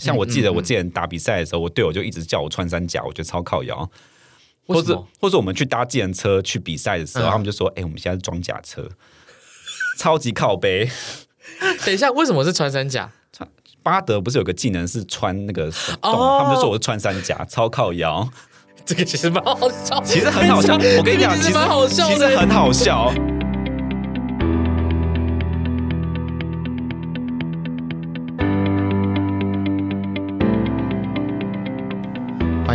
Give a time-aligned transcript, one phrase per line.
[0.00, 3.88] 像我记得我之前打比赛的时候，我队友就一直叫我穿山甲，我觉得超靠腰。
[4.66, 8.88] 或者或者我们去搭自行车去比赛的时候，他们就说：“哎，我们现在是装甲车，
[9.98, 10.88] 超级靠背。
[11.84, 13.10] ”等一下，为什么是穿山甲？
[13.36, 13.48] 穿
[13.82, 15.70] 巴德不是有个技能是穿那个
[16.00, 16.12] 洞？
[16.12, 18.28] 他们就说我是穿山甲，超靠腰。
[18.86, 20.74] 这个其实蛮好笑，其实很好笑。
[20.74, 23.12] 我跟你讲，其实蛮好笑，其实很好笑。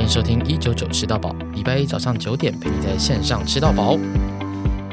[0.07, 3.97] 收听一九九吃到饱，礼拜一早上九点陪你在线上吃到饱。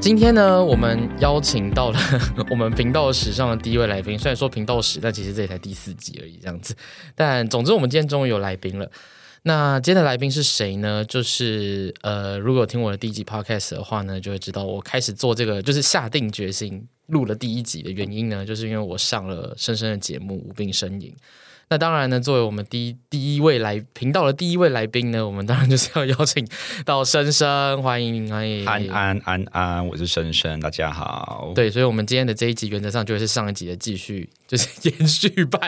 [0.00, 1.98] 今天呢，我们邀请到了
[2.50, 4.18] 我们频道史上的第一位来宾。
[4.18, 6.74] 虽然说频道史，但其实这也才第四集而已，这样子。
[7.14, 8.90] 但总之，我们今天终于有来宾了。
[9.42, 11.04] 那今天的来宾是谁呢？
[11.04, 21.10] 就是呃，如果听我的第一集 podcast 的话呢，就会知道我开始做这个，就是下定决心录了第一集的原因呢，就是因为我上了深深的节目《无病呻吟》。
[21.72, 26.46] 那当然呢，作为我们第一第一位来频道的第一位来宾呢，我们当然就是要 邀请
[26.84, 31.50] 到深深，欢迎欢迎安安安安，我是深深，大家好。
[31.54, 35.58] 对，所以，我们今天的这一集原则上就会是上一集的继续，就是 延续版。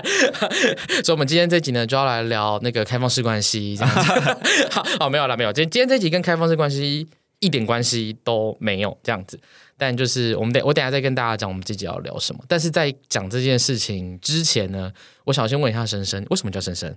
[1.02, 4.12] 所以，我们今天这集呢，就要来聊那个开放式关系这样子。
[4.70, 5.50] 好，好，没有了，没有。
[5.54, 9.40] 今今天这集跟开放式关系一点关系都没有，这样子。
[9.76, 12.42] 但就是我们等我等下再跟大家讲我们自己要聊什么。
[12.46, 14.92] 但是在讲这件事情之前呢，
[15.24, 16.96] 我想先问一下深深，为什么叫深深？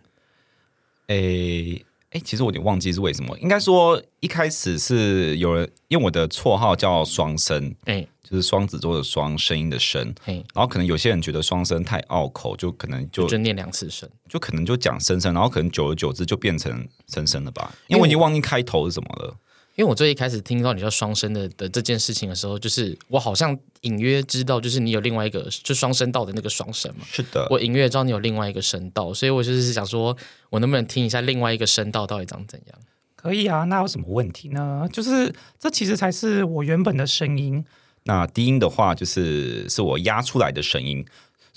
[1.08, 3.38] 诶诶，其实我有点忘记是为什么。
[3.40, 10.14] 应该说一开始是有人因为我的绰号叫双生，诶，就是双子座的双，声音的声。
[10.26, 17.74] 然后可能有些人觉得双生太拗口，就可能就就念两次生，就可能就讲深深，然后可能久而久之就变成深深了吧？
[17.88, 19.36] 因为我已经忘记开头是什么了。
[19.78, 27.06] 因为我最一开始听到你叫双声的的这件事情的时候，就是我好像隐约知道，就是你有另外一个就双声道的那个双声嘛。
[27.12, 30.18] 是的，我隐约知道你有另外一个声道，所以我就是想说，
[30.50, 32.80] 我能不能听一下另外一个声道到底长怎样？
[33.16, 34.90] 可以啊，那有什么问题呢？
[34.92, 37.64] 就是这其实才是我原本的声音。
[38.04, 41.06] 那低音的话，就是是我压出来的声音。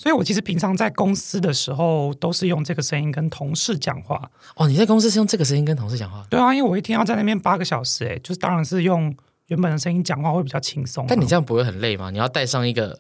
[0.01, 4.31] 所以，我其实平常在公司的时候，都是用这个声音跟同事讲话。
[4.57, 6.25] 哦，你在公司是用这个声音跟同事讲话？
[6.31, 9.15] 对啊，因为我一天要在那边八个小时，哎，就是当然是用
[9.49, 11.05] 原本的声音讲话会比较轻松。
[11.07, 12.09] 但你这样不会很累吗？
[12.11, 12.99] 你要带上一个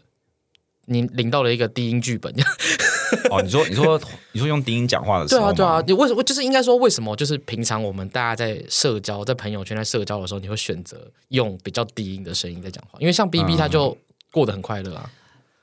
[0.84, 2.30] 你领到了一个低音剧本。
[3.32, 3.98] 哦，你说，你说，
[4.32, 6.22] 你说用低音讲话的时候，对啊，对啊，你为什么？
[6.22, 7.16] 就是应该说，为什么？
[7.16, 12.98] 就是平常我们大家在社交，在朋友圈在社交的时候，你会选择用比较低音的声音在讲话？
[13.00, 13.96] 因为像 B B 他就
[14.30, 15.10] 过得很快乐啊。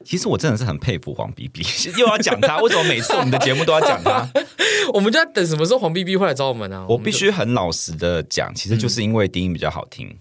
[0.05, 1.63] 其实我真的是很佩服黄 B B，
[1.97, 4.29] 又要讲他， 为什么每次我们的节目都要讲他？
[4.93, 6.85] 我们就在等什么时候黄 B B 会来找我们呢、啊？
[6.87, 10.07] 我必须很老实的讲，其实就是因为低音比较好听。
[10.07, 10.17] 嗯、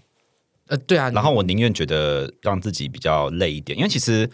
[0.69, 1.09] 呃，对啊。
[1.11, 4.29] 然后我宁愿觉得让自己比较累一点，因为其实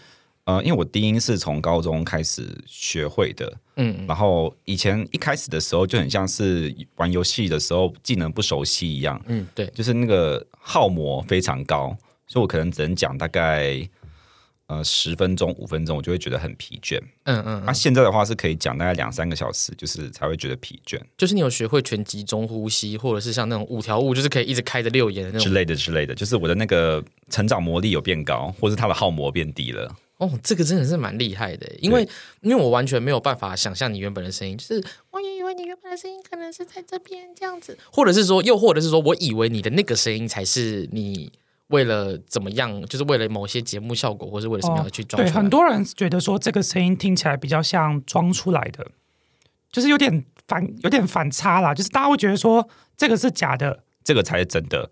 [0.46, 4.06] 呃，因为我低音是从高中开始学会的，嗯。
[4.08, 11.96] 然后以前一开始的时候就很像是玩游戏的时候技能不熟悉一样，嗯，对，就是那个耗模非常高，
[12.28, 13.88] 所以我可能只能讲大概。
[14.74, 17.00] 呃，十分钟、五分钟，我就会觉得很疲倦。
[17.26, 21.00] 嗯嗯，那、现在的话是可以讲大概两三个小时，就是才会觉得疲倦。
[21.16, 26.16] 就是你有学会全集中呼吸，或者是像那种五条悟，就是可以一直开着六眼的那种之类的之类的。
[26.16, 29.96] 就是我的那个成长魔力有变高，或是它的耗魔变低了。
[30.18, 32.08] 哦，这个真的是蛮厉害的，因为
[32.42, 41.32] 因为我完全没有办法想象你原本的声音，就是我也以为你原本的声音可能是在这边这样子，或者是说，又或者是说我以为你的那个声音才是你。
[41.74, 45.26] 为了怎么样，就是为了某些节目效果，或是为了什么样去装、哦？
[45.26, 48.86] 对，很多人觉得说这个声音听起来比较像装出来的，
[49.72, 51.74] 就是有点反，有点反差啦。
[51.74, 54.92] 就是大家会觉得说这个是假的，这个才是真的。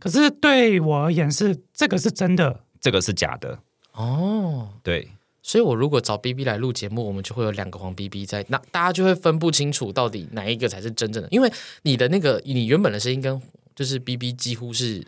[0.00, 3.60] 可是对我而言是这个是真的，这个是假的。
[3.92, 11.52] 哦，对，所以我如果找 B B 来录节目，我们就会有两个黄 B B 在，那大家就会分不清楚到底哪一个才是真正的，因为
[11.82, 13.40] 你的那个你原本的声音跟
[13.76, 15.06] 就是 B B 几乎是。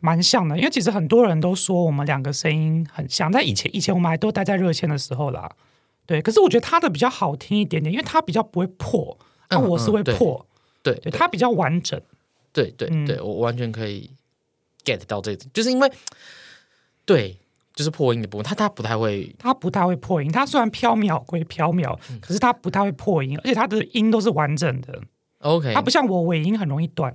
[0.00, 5.50] 蛮像的，因为其实很多人都说我们两个声音很像，在以前以前我们还都待在热线的时候啦，
[6.06, 6.20] 对。
[6.22, 9.16] 可是我觉得他的比较好听一点点，因为他比较不会破，
[9.50, 10.46] 那、我是会破，
[10.82, 12.00] 对，对，他比较完整，
[12.52, 14.10] 对对对，我完全可以
[14.84, 15.90] get 到这个，就是因为
[17.04, 17.36] 对，
[17.74, 25.00] 就是破音的部分，他他不太会，他不太会破音，他虽然飘渺归飘渺，可是他不太会破音，而且他的音都是完整的
[25.40, 27.14] ，OK，他不像我尾音很容易断。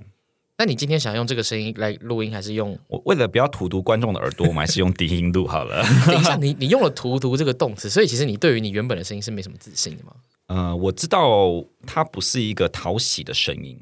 [0.58, 5.82] 那你今天想用这个声音来录音，还是用我为了不要荼毒观众的耳朵，我们还是用低音录好了。
[6.06, 10.12] 等一下，你你用了“荼毒”这个动词，所以其实你对于你原本的声音是没什么自信的吗？
[10.46, 13.78] 呃，我知道它不是一个讨喜的声音。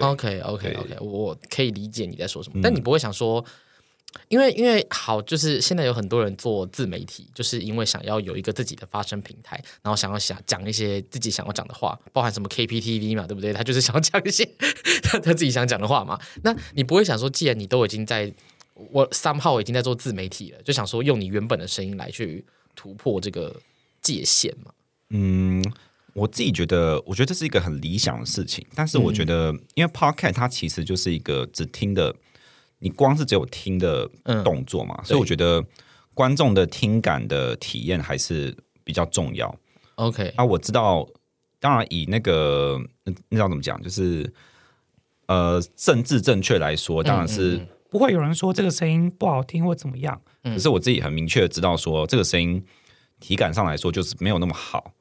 [0.00, 3.42] OK OK OK，我可以理解你在说什么，嗯、但你不会想说，
[4.28, 13.52] 因为因为好，就是现在有很多人做自媒体，就是因为想要有一个自己的发声平台，然后想要想讲一些自己想要讲的话，包含什么 KPTV 嘛，对不对？
[13.52, 14.44] 他就是想要讲一些
[15.02, 16.18] 他他自己想讲的话嘛。
[16.42, 18.32] 那你不会想说，既然你都已经在
[18.90, 23.60] 我 somehow 已经在做自媒体了，就想说用你原本的声音来去突破这个
[24.02, 24.72] 界限嘛？
[25.10, 25.64] 嗯，
[26.14, 32.14] 我自己觉得，我觉得这是一个很理想的事情，但是我觉得，嗯、因为 Podcast 它其实就是一个只听的。
[32.78, 34.08] 你光是只有听的
[34.44, 35.64] 动作嘛，嗯、所以我觉得
[36.12, 39.54] 观众的听感的体验还是比较重要。
[39.94, 41.08] OK，啊，我知道，
[41.58, 44.30] 当然以那个那那要怎么讲，就是
[45.26, 50.20] 呃政治正确来说，当然是、嗯嗯、不会有人说这个声音不好听或怎么样。
[50.42, 52.62] 可是我自己很明确的知道说，这个声音
[53.20, 54.92] 体感上来说就是没有那么好。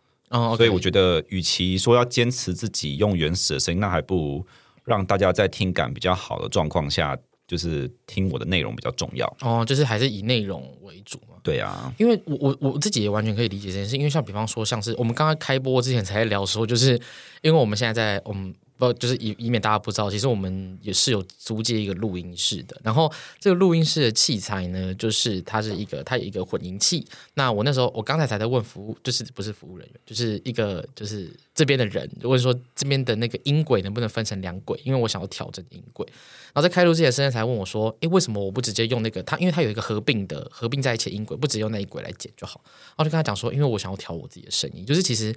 [0.57, 4.45] 所以我觉得，与其说要坚持自己用原始的声音，那还不如
[4.85, 7.17] 让大家在听感比较好的状况下。
[7.47, 11.35] 就是听我的内容比较重要哦，就是还是以内容为主嘛。
[11.43, 16.99] 对啊，因为我我我自己也完全可以理解这件事，因为像比方说，像是我们刚刚开播之前才在聊说，就是
[17.41, 18.53] 因为我们现在在我们。
[18.77, 22.75] 不，就是以以免大家不知道，其实我们也是有租借一个录音室的。
[22.83, 27.05] 然后这个录音室的器材呢，就是它是一个，它有一个混音器。
[27.35, 34.77] 那我那时候，我刚才才在问服务，就是不是服务人员，就是一个就是这边的人问说，这边的那个音轨能不能分成两轨？
[34.83, 36.05] 因为我想要调整音轨。
[36.53, 39.23] 然后在开录之前，深深才问我说，诶，为什么我不直接用那个？
[39.23, 42.61] 它因为它有一个合并的，合并在一起的音轨，不直接用那一轨来剪就好。
[42.65, 45.33] 然后就跟他讲说，因为我想要调我自己的声音，就是其实。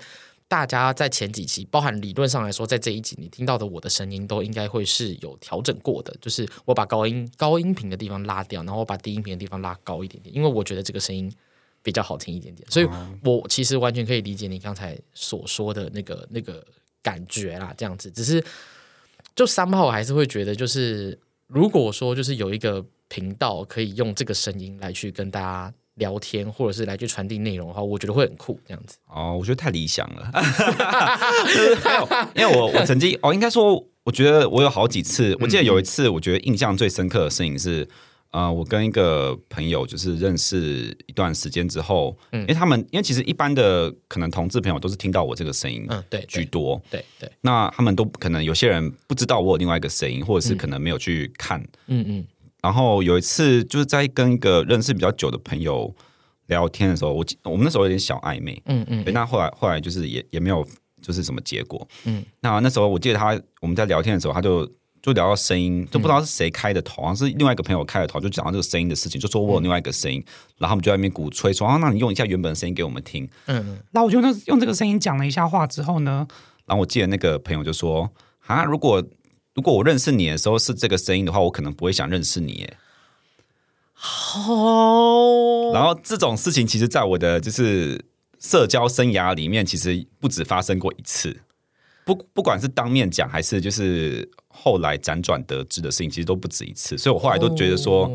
[0.49, 6.17] 大家在前几期，包含理论上来说，在这一集你听到的我的声音，都应该会是有调整过的。
[6.23, 11.31] 就是我把高音高音频的地方拉掉，然后我把低音频的地方拉高一点点，因为我觉得这个声音
[11.83, 12.67] 比较好听一点点。
[12.71, 12.89] 所以
[13.23, 16.67] 我其实完全可以理解你刚才所说的那个那个
[17.03, 18.11] 感觉啦，这样子。
[18.11, 18.43] 只是
[19.37, 25.75] 就三号还是会觉得，就是如果说就是有一个频道可以用这个声音来去跟大家。
[25.99, 28.97] 聊天或者是来去传递内容的话，我觉得会很酷，这样子。
[29.07, 30.31] 哦，我觉得太理想了。
[31.85, 37.83] 没有，因为我我曾经哦，应该说，我觉得我有好几次，我记得有一次，我觉得印象最深刻的事情是，
[38.31, 47.33] 嗯、呃，我跟一个朋友就是认识一段时间之后，嗯，因为他们因为其实一般的可能同志朋友都是听到我这个声音，嗯，对，居多，对对，对。
[47.41, 52.27] 那他们都可能有些人不知道我有另外一个声音，或者是可能没有去看，嗯嗯。
[52.61, 55.95] 嗯然后有一次，就是在跟一个认识比较久的朋友
[56.49, 60.67] 聊天的时候，我我们那时候有点小暧昧，嗯嗯，那后来后来就是也也没有
[61.01, 62.25] 就是什么结果，嗯。
[62.41, 64.67] 那那时候我记得他我们在聊天的时候，他就
[65.01, 70.21] 就聊到声音，就不知道是谁开的头，好像是另外一个朋友开的头，就讲到这个声音的事情，就说我有另外一个声音，
[70.59, 73.79] 然后我们就在那边鼓吹说啊，那你用一下原本的声音给我们听，嗯嗯。
[73.93, 76.27] 然后我就那用这个声音讲了一下话之后呢，
[76.67, 78.11] 然后我记得那个朋友就说
[78.47, 79.01] 啊，如果。
[79.59, 82.77] 如果我认识你的时候是这个声音的话，我可能不会想认识你耶。
[83.93, 88.05] 好，然后这种事情其实，在我的就是
[88.39, 91.41] 社交生涯里面，其实不止发生过一次。
[92.05, 96.97] 不，不管是当面讲，还是就是后来辗转得知的事情，其实都不止一次。
[96.97, 98.09] 所以我后来都觉得说，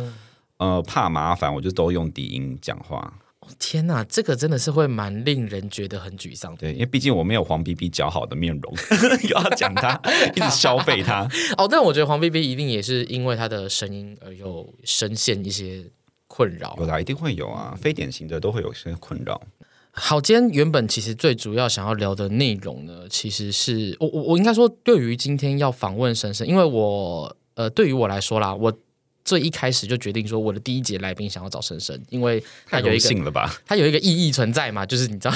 [0.60, 3.14] 呃，怕麻烦，我就都用低音讲话。
[3.60, 6.58] 天呐，这个真的是会蛮令人觉得很沮丧的。
[6.58, 8.74] 对，因为毕竟我没有黄 B B 姣好的面容，
[9.24, 10.00] 又要讲他，
[10.36, 11.28] 一直消费他。
[11.58, 15.84] 哦，但我觉得黄 B B 一定也是因为他的声音而有深陷一些
[16.28, 16.76] 困扰。
[16.80, 19.42] 有啦一定会有啊，非典型的都会有些困扰。
[19.92, 28.74] 好，今天原本其实最主要想要聊的内容呢，其实是我我我应该说，对于今天要访问神神，因为我呃，对于我来说啦，我。
[29.26, 35.36] 最一开始就决定说，我的第一节来宾想要找深深，因为他有一个，他有一个意义存在嘛，就是你知道，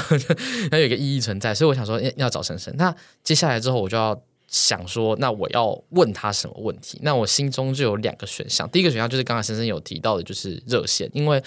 [0.69, 2.73] 他有一个意义存在，所以我想说要找深深。
[2.77, 6.99] 那接下来之后，我就要想说，那我要问他什么问题？
[7.01, 11.41] 那我心中就有两个选项，第一个选项就是刚才深深有提到的，就是热线，因为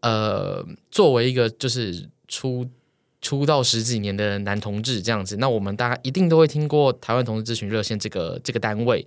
[0.00, 2.68] 呃，作为一个就是出
[3.22, 9.06] 出道十几年的男同志这样子，那我们大家一定都会听过台湾同志咨询热线这个这个单位。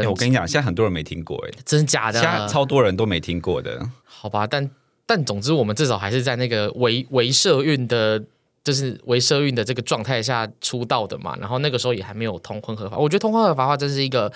[0.00, 2.20] 欸、我跟你讲，现在很多人没听过，哎，真的假的？
[2.20, 3.86] 现在超多人都没听过的。
[4.04, 4.70] 好吧，但
[5.04, 8.22] 但总之，我们至少还是在那个维维社运的，
[8.64, 11.36] 就是维社运的这个状态下出道的嘛。
[11.38, 14.32] 然后那个时候也还没有通婚合法，我觉得通婚合法化真是一个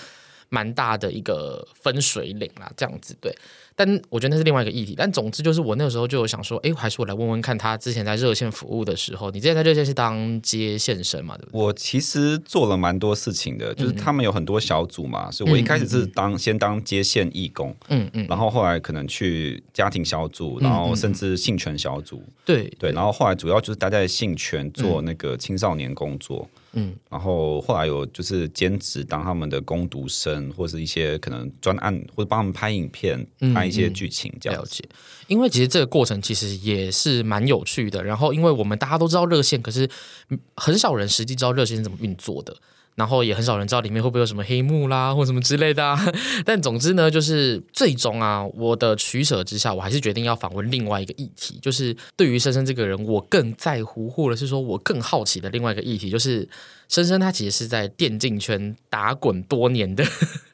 [0.49, 3.35] 蛮大的一个分水岭啦，这样子对。
[3.77, 4.95] 但我觉得那是另外一个议题。
[4.97, 11.37] 但总之就是，我那个时候就有想说，哎，还是我来问问看他之前在热线服务的时候，你之前在热线是当接线生嘛？
[11.37, 11.61] 对不对？
[11.61, 26.49] 我其实做了蛮多事情的，就是他们有很多小组嘛，嗯、所以我一开始是当、嗯、先当接线义工，嗯嗯，然后后来可能去家庭小组，然后甚至性权小组，对、嗯、对，然后后来主要就是待在性权做那个青少年工作。
[26.73, 34.67] 嗯嗯，然后后来有就是兼职当他们的攻读生，或是一些可能专案，或者帮他们拍影片、拍一些剧情这样子。
[34.67, 34.89] 了解，
[35.27, 38.03] 因为其实这个过程其实也是蛮有趣的。
[38.03, 39.89] 然后，因为我们大家都知道热线，可是
[40.55, 42.55] 很少人实际知道热线是怎么运作的。
[42.97, 45.95] 然后也很少人知道里面会不会有什么黑幕啦，或什么之类的啊。
[46.43, 56.49] 但总之呢，就是最终啊，我的取舍之下，我还是决定要访问另外一个议题，就是对于深深这个人，我更在乎，或者是说我更好奇的另外一个议题，就是
[56.89, 60.03] 深深他其实是在电竞圈打滚多年的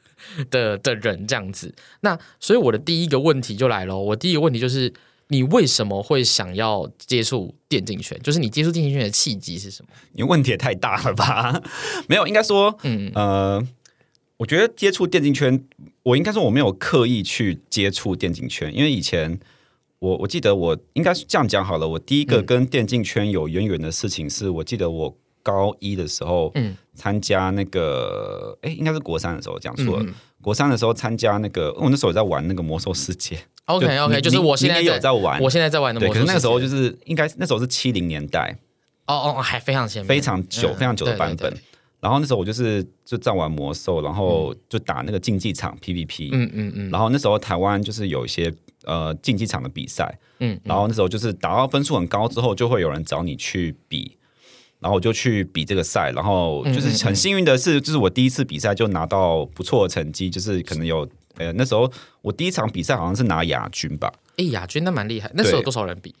[0.50, 1.74] 的的人这样子。
[2.02, 4.92] 那所以我的第一个问题就来了，我第一个问题就是。
[5.28, 8.18] 你为什么会想要接触电竞圈？
[8.22, 9.88] 就是你接触电竞圈的契机是什么？
[10.12, 11.62] 你问题也太大了吧？
[12.08, 13.66] 没有，应该说，嗯呃，
[14.36, 15.64] 我觉得接触电竞圈，
[16.02, 19.40] 我应该说我没有刻意去接触电竞圈，因为以前
[19.98, 33.38] 我我记得我应该是这样讲好了，我第一个跟电竞圈有渊源的事情是，我记得我高一的时候，嗯，参加那个，哎，应该是国三的时候讲错了，嗯、国三的时候参加那个，我那时候在玩那个魔兽世界。
[33.66, 35.98] OK OK，就，是我现在，在有在玩，我现在在玩的。
[35.98, 38.54] 对，可是那个时候就是应该那时候是七零年代，
[39.06, 41.36] 哦哦，还非常前面，非常久、嗯、非常久的版本。
[41.36, 41.62] 对对对，
[42.00, 46.28] 然后那时候我就是就在玩魔兽，然后就打那个竞技场 PVP。
[46.32, 46.90] 嗯嗯嗯。
[46.90, 48.52] 然后那时候台湾就是有一些
[48.84, 54.18] 呃竞技场的比赛，嗯，然后那时候就是打到分数很高之后，就会有人找你去比，
[54.78, 61.08] 然后我就去比这个赛，然后就是很幸运的是，就是我第一次比赛就拿到不错的成绩，就是可能有。
[61.36, 61.90] 呃，那时候
[62.22, 64.12] 我第一场比赛好像是拿亚军吧？
[64.36, 65.30] 哎，亚军那蛮厉害。
[65.34, 66.14] 那时候有多少人比？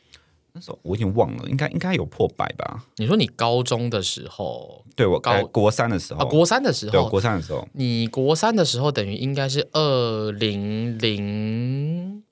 [0.56, 2.84] 那时候我已经忘了，应该应该有破百吧？
[2.96, 4.84] 你说你高中的时候？
[4.94, 6.20] 对，我高国三的时候。
[6.20, 7.66] 啊国三的时候，对，国三的时候。
[7.72, 12.22] 你国三的时候等于应该是二零零，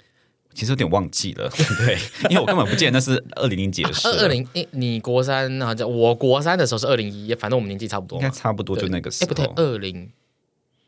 [0.55, 1.51] 其实有点忘记了，
[1.85, 1.99] 对，
[2.31, 4.07] 因为我根本不记得那是二零零几的事。
[4.07, 9.27] 二二零，你国三好像我国三的时候是二零一一，反正我们年纪差不多，应该差不多就那个时候。
[9.27, 10.09] 哎，不对，二零，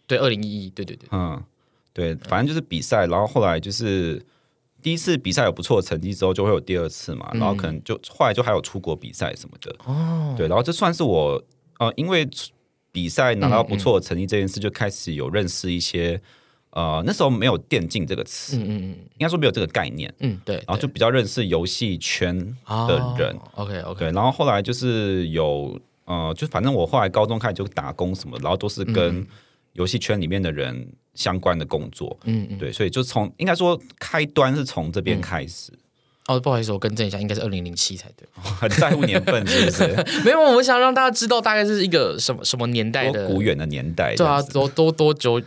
[0.06, 1.42] 对，二零一一，对对对，嗯。
[1.94, 4.22] 对，反正就是比赛，然后后来就是
[4.82, 9.74] 第一次比赛有不错的成绩之后，就会有第二次嘛，然后可能就后来就还有出国比赛什么的。
[9.86, 11.42] 哦，对，然后这算是我
[11.78, 12.28] 呃，因为
[12.92, 16.20] 比赛拿到不错的成绩这件事，就开始有认识一些
[16.70, 18.86] 呃，那时候没有电竞这个词，嗯嗯嗯，
[19.18, 22.36] 应该说没有这个概念，嗯对，然后就比较认识游戏圈
[22.66, 23.36] 的人。
[23.54, 29.24] OK OK，对，然后后来就是有呃，就反正我后来高中开始就打工什么，然后都是跟
[29.74, 30.88] 游戏圈里面的人。
[31.14, 35.70] 相关的工作，嗯嗯，对，所以就从应该说开端是从这边开始。
[35.72, 35.78] 嗯。
[36.26, 38.26] 哦，不好意思，我更正一下，应该是二零零七才对。
[38.34, 40.04] 很在乎年份是不是？
[40.26, 44.16] 没有，我想让大家知道大概是一个什么什么年代的，多古远的年代。
[44.16, 45.40] 对啊，多多多久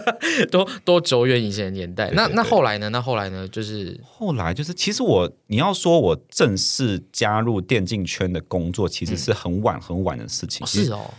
[0.50, 2.06] 多多久远以前的年代。
[2.06, 2.88] 对对对，那那后来呢？
[2.88, 3.46] 那后来呢？
[3.48, 10.64] 就是后来就是，其实我你要说我正式加入电竞圈的工作，其实是很晚很晚的事情。
[10.64, 11.12] 嗯、是哦。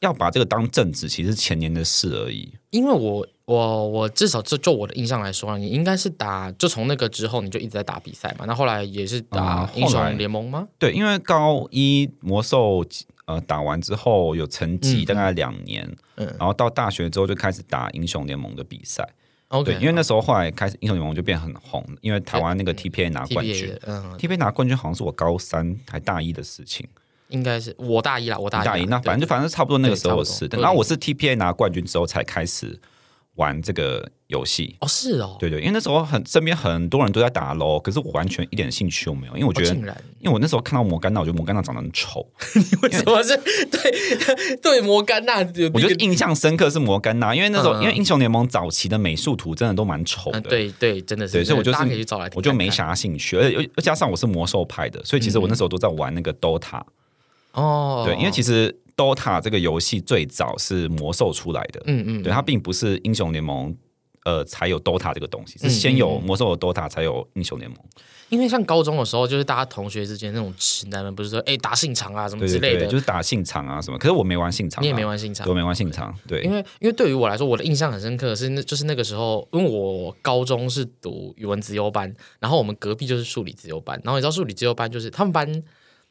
[0.00, 2.52] 要把这个当正职，其实是前年的事而已。
[2.70, 8.44] 因为我我我至少就就我的印象来说，你应该是打就从那个之后，你就一直在打比赛嘛。
[8.46, 10.60] 那后来也是打英雄联盟吗？
[10.62, 12.84] 嗯、对，因为高一魔兽
[13.24, 19.08] 呃打完之后有成绩，大概两年，嗯，然后到大学之后就开始打英雄联盟的比赛。
[19.48, 26.86] OK，对，因为那时候后来开始英雄联盟就变很红，因为台湾那个 TPA 拿冠军，嗯，TPA 拿冠军好像是我高三还大一的事情。
[27.28, 30.58] 应该是我大一啦，我大一，大一那反正就反正差不多那个时候的。
[30.58, 32.78] 然后我是 TPA 拿冠军之后才开始
[33.34, 34.76] 玩这个游戏。
[34.80, 39.74] 哦，是哦，对对，因为那时候很身边很多人都在打 LOL，可是我完全一点兴趣都没有，因为我觉得，
[40.20, 42.26] 因为我那时候看到摩甘娜，我觉得摩甘娜长得很丑。
[42.54, 45.38] 你为什么是对对摩甘娜？
[45.74, 50.40] 我觉得印象深刻是摩甘娜，因为那时候因为英雄联盟早期的美术图真的都蛮丑的。
[50.42, 51.32] 对对，真的是。
[51.34, 51.78] 对，所以我就是
[52.34, 56.80] 我就没啥兴趣，而且又加上我是魔兽派的，所以其实我那时候都在玩那个 DOTA。
[57.56, 63.74] 哦，对，因为其实 DOTA 这个游戏最早是魔兽出来的，嗯嗯，对，它并不是英雄联盟，
[64.24, 67.78] 呃，才有 DOTA 这个东西，是先有魔兽的 DOTA 才有英雄联盟。
[68.28, 73.96] 因为像高中的时候，就是大家同学之间那种直男们，不是说哎打信长啊什么之类的，就是打信长啊什么。
[73.96, 76.12] 可是我没玩信长，你也没玩信长，我没玩信长。
[76.26, 85.62] 对，因为因为对于我来说，我的印象很深刻的是那就是那个时候，因为我高中是读语文资优班，然后我们隔壁就是数理资优班，然后你知道数理资优班就是他们班。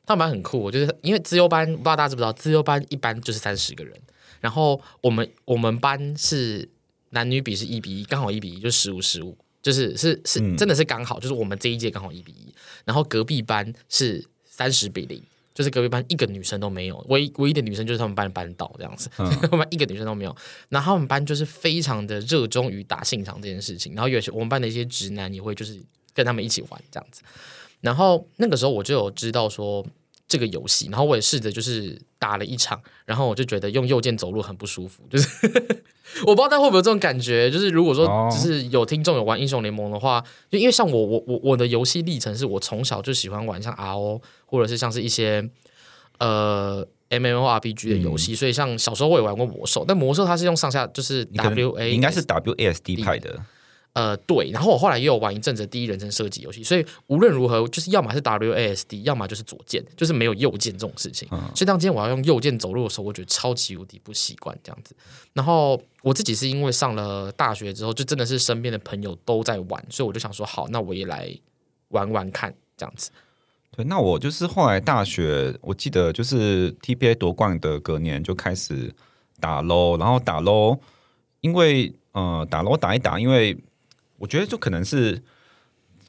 [0.06, 4.00] 他们班很酷，我就是因为资优班，不知道大家知不知道，资优班一般就是三十个人，
[4.40, 6.68] 然后我们我们班是
[7.10, 20.36] 男女比是一比一，刚好一比一，就十五十五，就是是是真的是刚好，就是我们这一届刚好一比一，然后隔壁班是三十比零，就是隔壁班一个女生都没有，唯一唯一的女生就是他们班的班导这样子， 他们班一个女生都没有，
[20.70, 25.82] 然后他们班就是非常的热衷于打现场这件事情，然后有些我们班的一些直男也会就是
[26.14, 27.22] 跟他们一起玩这样子。
[27.86, 29.86] 然后那个时候我就有知道说，
[30.28, 35.30] 这个游戏，然后我也试着就是打了一场，然后我就觉得用右键走路很不舒服，就是
[36.26, 45.48] 我不知道大家会不会有这种感觉，就是如果说就是有听众有玩英雄联盟的话，就因为像我我我我的游戏历程是我从小就喜欢玩像 RO 或者是像是一些
[46.18, 53.40] 呃 MMORPG 的游戏，嗯、所以像小时候我也玩过魔兽，但魔兽它是用上下就是 WA 应该是 WASD 派的。
[53.96, 61.26] 呃，对，然后我后来也有玩一阵子第一人称射击游戏，所以无论如何，就是要么是 WASD，要么就是左键，就是没有右键这种事情。
[61.32, 64.94] 嗯、所以当今天我要用右键走路的时候，我觉得超级无敌不习惯这样子。
[65.32, 71.34] 然后我自己是因为上了大学之后，就真的是身边的朋友都在玩，所以我就想说，好，那我也来
[71.88, 73.10] 玩玩看这样子。
[73.72, 78.94] 对，那我就是后来大学，我记得就是 TPA 夺冠的隔年就开始
[79.40, 80.78] 打 LOL，然后打 LOL，
[81.40, 83.58] 因为呃打 LOL 打一打，因为
[84.18, 85.22] 我觉得就可能是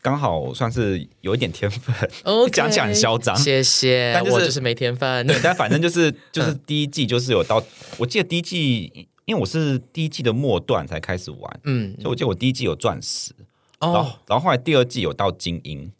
[0.00, 4.12] 刚好算是有一点天分，okay, 讲起来很嚣张，谢谢。
[4.14, 7.60] 但、就是、我就是没天分，对，但反正就是 就是第一季就是有到，
[7.98, 13.32] 我记得第一季，因为我是第一季的末段才开始玩，嗯，所以我记得我第一季有钻石，
[13.80, 15.90] 哦，然后然后后来第二季有到精英，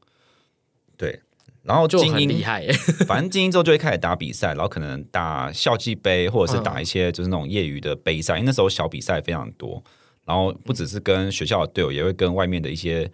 [0.97, 1.21] 对，
[1.65, 2.65] 然后精英厉害，
[3.09, 9.83] 反正精英之后就会开始打比赛，然后可能打校际杯或者是打一些就是那种业余的杯赛，嗯、因为那时候小比赛非常多。
[10.27, 13.11] 然后不只是跟学校的队友，也会跟外面的一些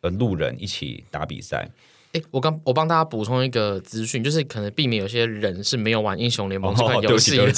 [0.00, 1.68] 呃路人一起打比赛。
[2.12, 7.44] 哎，我刚我帮大家补充一个资讯，就是可能避免有些人是没有玩英雄联盟这款游戏的。
[7.44, 7.52] 哦、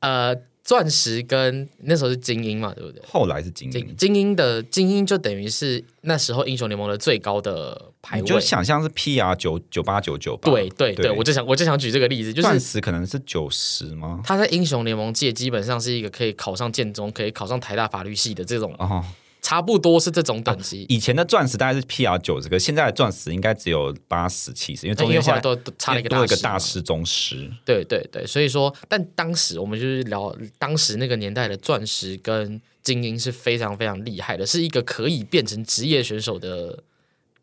[0.00, 0.36] 呃。
[0.66, 3.00] 钻石跟那时候是精英嘛，对不对？
[3.06, 10.50] 后来是精英，精英的精英就等于是那时候英雄联盟的最高的排位，你就想象是 PR 九九八九九吧。
[10.50, 14.20] 对对对，我就想我就想举这个例子，就是钻石可能是九十吗？
[14.24, 18.74] 他在英雄联盟界基本上是一个可以考上建中、可以考上台大法律系的这种。
[18.78, 19.04] 哦
[19.46, 20.84] 差不多是这种等级。
[20.88, 27.48] 以前的钻石大概是 PR 九十个，现在的钻石应该只有八十七十，因为中间现在都差了一个多一个大师、中师。
[27.64, 36.82] 对对对，所以说，但当时我们就是聊当时那个年代的钻石跟精英是非常非常厉害的，是一个可以变成职业选手的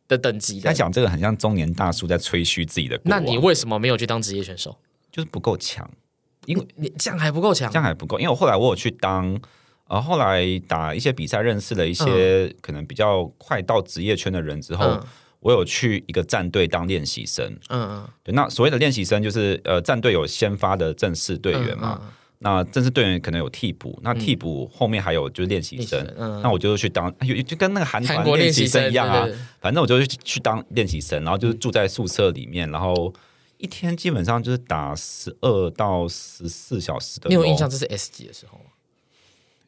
[0.10, 0.60] 的等级。
[0.60, 3.00] 他讲这个很像中年大叔在吹嘘自己的。
[3.06, 4.76] 那你为什么没有去当职业选手？
[5.10, 5.90] 就是不够强，
[6.48, 8.20] 因为你这样还不够强，这样还不够。
[8.20, 9.40] 因为我后来我有去当。
[9.94, 15.04] 然后后来打一些比赛，认识了一些可能比较快到职业圈的人之后，嗯、
[15.40, 17.46] 我有去一个战队当练习生。
[17.70, 26.04] 嗯嗯，对，那所谓的练习生就是呃，战队有先发的正式队员嘛，嗯嗯、那正式队员可能有替补，那替补后面还有就是练习生。
[26.18, 27.16] 嗯、那我就去当，
[27.46, 29.28] 就跟那个韩团练习生一样啊。
[29.62, 33.14] 反正我就去当练习生，然后就是住在宿舍里面，然后
[33.60, 37.30] 一天基本上就是打十二到十四小时的。
[37.30, 38.66] 你有印象这是 S 级的时候吗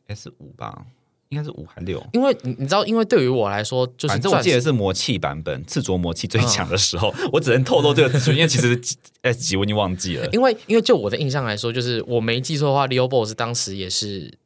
[0.08, 0.86] ？S 五吧，
[1.30, 2.06] 应该是五还六？
[2.13, 8.80] 因为你你知道，因为对于我来说，就是反正我记得是魔器版本，赤灼魔器最强的时候，嗯、我只能透露这个资讯，因为其实
[9.22, 10.28] S 级我已经忘记了。
[10.32, 14.38] 因为因为就我的印象来说，就是我没记错的话，Leo Boss 当时也是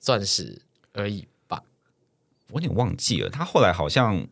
[0.00, 0.60] 钻石
[0.92, 1.62] 而已吧？
[2.50, 4.26] 我有点忘记了，他后来好像。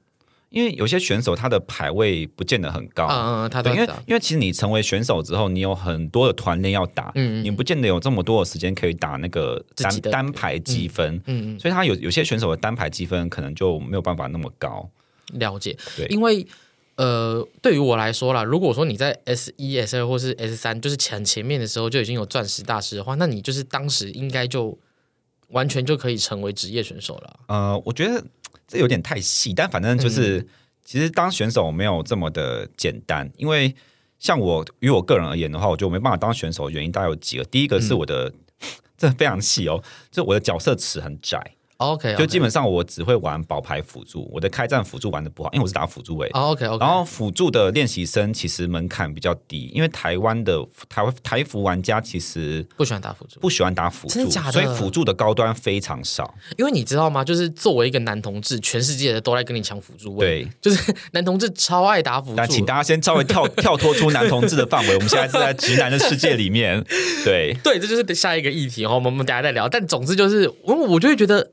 [0.56, 14.88] 因为有些选手他的排位不见得很高，嗯嗯，他对，因为因为其实你成为选手之后，你有很多的团练要打，嗯，你不见得有这么多的时间可以打那个单单排积分，嗯嗯，所以他有有些选手的单排积分可能就没有办法那么高。
[15.34, 16.46] 了解，对，因为
[16.94, 24.78] 呃，对于我来说啦，如果说你在 S 一、S 二或是 S 三，就是前前面的时候就已经有钻石大师的话，那你就是当时应该就
[25.48, 27.40] 完全就可以成为职业选手了。
[27.48, 28.24] 呃，我觉得。
[28.66, 30.48] 这有点太细，但反正就是，嗯、
[30.84, 33.30] 其实当选手没有这么的简单。
[33.36, 33.74] 因为
[34.18, 36.70] 像我，于我个人而言的话，我就没办法当选手。
[36.70, 41.55] 原因大概有几个，第一个是我的，嗯、 这非常细哦，就我的角色池很窄。
[41.78, 42.16] OK，, okay.
[42.16, 46.26] 就基本上我只会玩宝牌辅助，我的开战辅助玩的不好，因为我是打辅助位。
[46.28, 46.64] Oh, OK。
[46.78, 54.52] 然后辅助的练习生其实门槛比较低，因为台湾的台湾台服玩家其实不喜欢打辅助，不喜欢打辅助，真的假的？
[54.52, 56.34] 所以辅助的高端非常少。
[56.56, 57.22] 因为你知道吗？
[57.22, 62.36] 就是作为一个男同志，全世界的都在跟你抢辅助位，对，就是男同志超爱打辅助。
[62.36, 66.82] 那请大家先稍微跳跳脱出男同志的范围，我们现在是在直男的世界里面。
[67.22, 69.68] 对 对，这就是下一个议题，哦，我们我们等下再聊。
[69.68, 71.50] 但总之就是，我我就会觉得。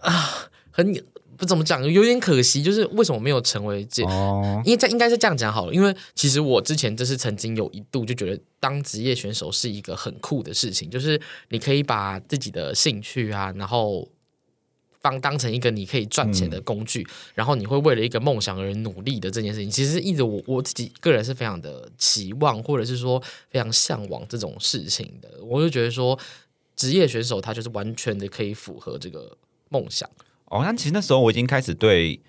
[0.00, 1.04] 啊，很
[1.36, 4.04] 不怎么讲，有点可惜，就是为什么没有成为这？
[4.04, 5.72] 哦，因为这应该是这样讲好了。
[5.72, 14.06] 因为其实我之前就是曾经有一度就觉得当职业选手是一个很酷的事情，就是你可以把自己的兴趣啊，然后
[15.00, 25.42] 当当成一个你可以赚钱的工具，嗯、然后你会为了一个梦想而努力的这件事情，其实一直我我自己个人是非常的期望，或者是说非常向往这种事情的。
[25.42, 26.18] 我就觉得说，
[26.76, 29.34] 职业选手他就是完全的可以符合这个。
[29.70, 30.06] 梦想。
[30.44, 32.20] 哦，那其实那时候我已经开始对，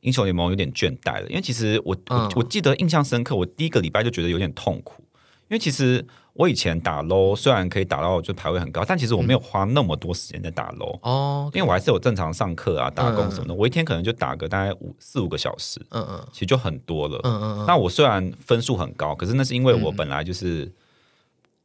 [0.00, 5.02] 英雄联盟有点倦怠了，因为其实我、嗯、我我记得印象深刻，我第一个礼拜就觉得有点痛苦，
[5.48, 17.64] 因为其实我以前打 low 虽然可以打到就排位很高，但其实我没有花那么多时间在打 low 哦，因为我还是有正常上课啊、打工什么的，嗯、我一天可能就打个大概五四五个小时，嗯嗯，其实就很多了，嗯嗯嗯。
[17.66, 20.70] 那我虽然分数很高，可是那是因为我本来就是。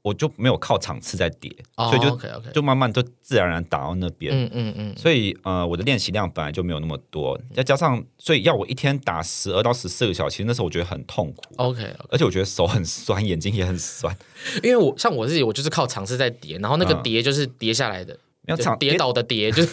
[0.01, 2.51] 我就没有靠场次在叠，oh, 所以就 okay, okay.
[2.51, 4.33] 就慢慢就自然而然打到那边。
[4.33, 4.97] 嗯嗯嗯。
[4.97, 11.43] 所以呃，我的练习量本来就没有那么多，再加上所以要我一天打十二到十四个小时，那时候我觉得很痛苦。
[11.57, 12.05] OK, okay.
[12.09, 14.15] 而且我觉得手很酸，眼睛也很酸。
[14.63, 19.69] 因为我像我自己，我就是靠场次在叠，然后那个叠就是叠下来的，没有场跌倒的叠， 就是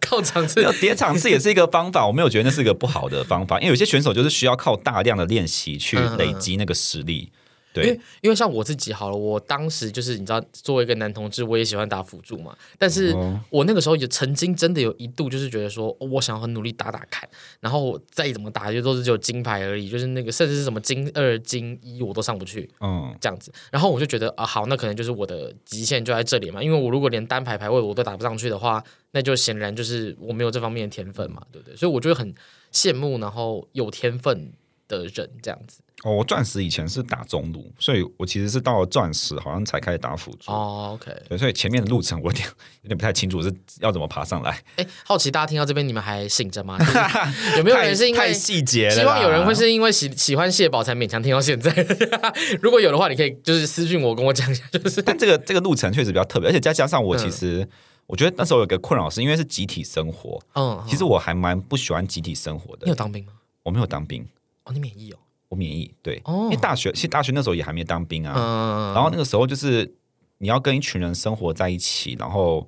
[0.00, 0.62] 靠场次。
[0.80, 7.30] 叠场次也是一个方法，我没有觉得那是一个不好的方法，因为有些选手就是需要靠大量的练习去累积那个实力。
[7.32, 7.38] 嗯
[7.72, 12.56] 对，因为因为像我自己好了，我当时就是你知道，作为一个男同志，我也喜欢打辅助嘛。
[12.78, 13.14] 但是
[13.50, 17.28] 我那个时候也曾经真的有一度就是觉得说，我想要很努力打打看，
[17.60, 23.52] 然后再怎么打就都是只有金牌而已，就是那个甚至是什么金二、金一我都上不去，嗯，这样子。
[23.70, 26.62] 然后我就觉得啊，好，那可能就是我的极限就在这里嘛。
[26.62, 28.82] 因为我如果连单排排位我都打不上去的话，
[29.12, 31.76] 那就显然就是我没有这方面的天分嘛，对不对？
[31.76, 32.34] 所以我就很
[32.72, 34.52] 羡慕，然后有天分
[34.98, 35.80] 的人这样子。
[36.04, 40.50] 哦，我钻石以前是打中路，所以我其实是到了钻石好像才开始打辅助。
[40.50, 42.44] 哦，OK，对，所以前面的路程我有点
[42.82, 44.60] 有点不太清楚是要怎么爬上来。
[44.76, 46.76] 哎，好奇大家听到这边你们还醒着吗？
[47.56, 48.94] 有没有人是因为太细节了？
[48.96, 51.72] 希望有人会是因为喜喜欢谢宝才勉强听到现在。
[52.60, 54.64] 如果有的话，你可以就是私信我跟我讲一下。
[54.72, 57.68] 就是，但这个这个路程确实比较特别，而且再加上我其实、嗯、
[58.08, 60.42] 我觉得那时候有个困扰是因为是集体生活。
[60.56, 62.86] 嗯，其实我还蛮不喜欢集体生活的。
[62.86, 63.34] 你有当兵吗？
[63.62, 64.26] 我没有当兵。
[64.64, 65.18] 哦，你免疫哦。
[65.48, 69.94] 我免疫，对，因为大学其实大学那时候也还没当兵啊，嗯、然后那个时候就是
[70.38, 72.66] 你要跟一群人生活在一起，然后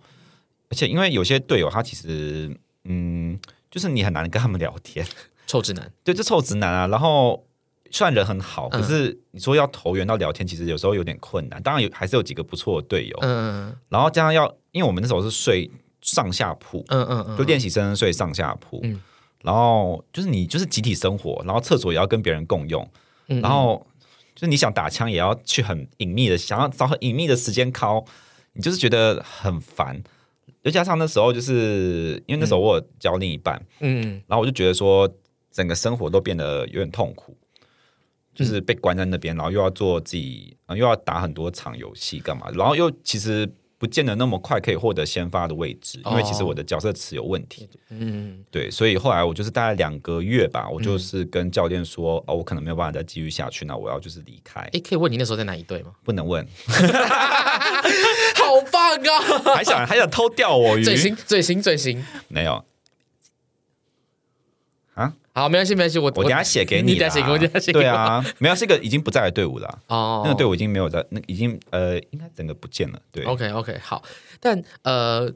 [0.68, 2.54] 而且因为有些队友他其实
[2.84, 5.06] 嗯，就是你很难跟他们聊天，
[5.46, 6.86] 臭直男，对，就臭直男啊。
[6.88, 7.42] 然后
[7.90, 11.62] 虽然人很好，可是你说要投缘到聊天，其实有时候有点困难。
[11.62, 15.70] 当然有还是有几个不错的队友，嗯，然后加上要，因为我们那时候是睡
[16.02, 19.00] 上下铺，嗯嗯嗯，就练习生睡上下铺，嗯。
[19.44, 22.82] 然后就是你就是集体生活，然后厕所也要跟别人共用，
[23.28, 23.86] 嗯嗯，然后
[24.34, 28.02] 就是你想打枪也要去很隐秘的，想要找很隐秘的时间敲，
[28.54, 30.02] 你就是觉得很烦。
[30.62, 35.06] 又加上那时候就是因为那时候我有交另一半，嗯，然后我就觉得说
[35.52, 37.36] 整个生活都变得有点痛苦，
[38.34, 43.46] 就是被关在那边，然后又要做自己，又要打很多场游戏干嘛，然后又其实。
[43.84, 47.68] 不见得那么快可以获得先发的位置，因为其实我的角色词有问题。
[47.90, 54.62] 嗯，对，所以后来我就是大概两个月吧，我就是跟教练说，哦，我可能没有办法再继续下去，那我要就是离开。
[54.72, 55.90] 哎，可以问你那时候在哪一队吗？
[56.02, 56.42] 不能问。
[56.66, 59.54] 好棒啊！
[59.54, 60.82] 还想还想偷钓我鱼？
[60.82, 62.64] 嘴型嘴型嘴型没有。
[65.36, 67.82] 好，没关系，没关系，我我等下写给你，你等下写给我，等下写给我。
[67.82, 69.80] 对啊，没有，是一个已经不在的队伍了。
[69.88, 72.98] 哦，那个队伍已经没有在，那已经呃，应该整个不见了。
[73.10, 74.00] 对，OK OK，好。
[74.38, 75.28] 但呃，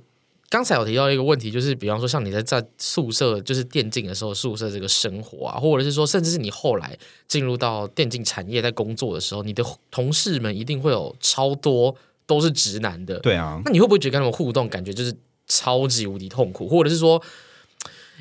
[0.48, 11.92] 刚才有提到一个问题，就是比方说，像你在在宿舍，就是电竞的时候，宿舍这个生活啊，或者是说，甚至是你后来进入到电竞产业在工作的时候，你的同事们一定会有超多
[12.24, 13.18] 都是直男的。
[13.18, 15.12] 对啊，那你会不会觉得跟他们互动感觉就是
[15.48, 17.20] 超级无敌痛苦，或者是说？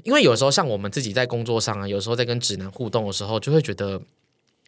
[0.03, 3.99] 因为有时候像我们自己在工作上啊，有时候在跟直男互动的时候，就会觉得，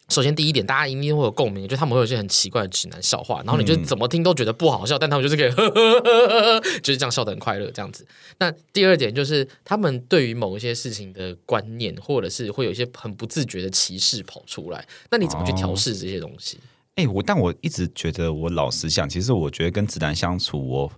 [0.08, 8.04] 首先第一点，大家一定会有共鸣，就他们会有一些很奇怪的直男笑话，然后你就怎么听都觉得不好笑，但他们就是可以呵呵呵呵，就是这样笑得很快乐这样子。
[8.38, 16.58] 那第二点就是他们对于某一些事情的观念，或者是会有一些很不自觉的歧视跑出来，那你怎么去调试这些东西？
[16.96, 20.92] 哎、哦欸，我但我一直觉得，我老实讲，其实我觉得跟直男相处，我。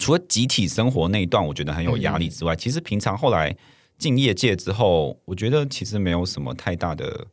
[0.00, 3.54] 除了集体生活那一段，我觉得很有压力之外，嗯、其实平常后来
[3.98, 7.26] 进业界之后，我觉得其实没有什么太大的。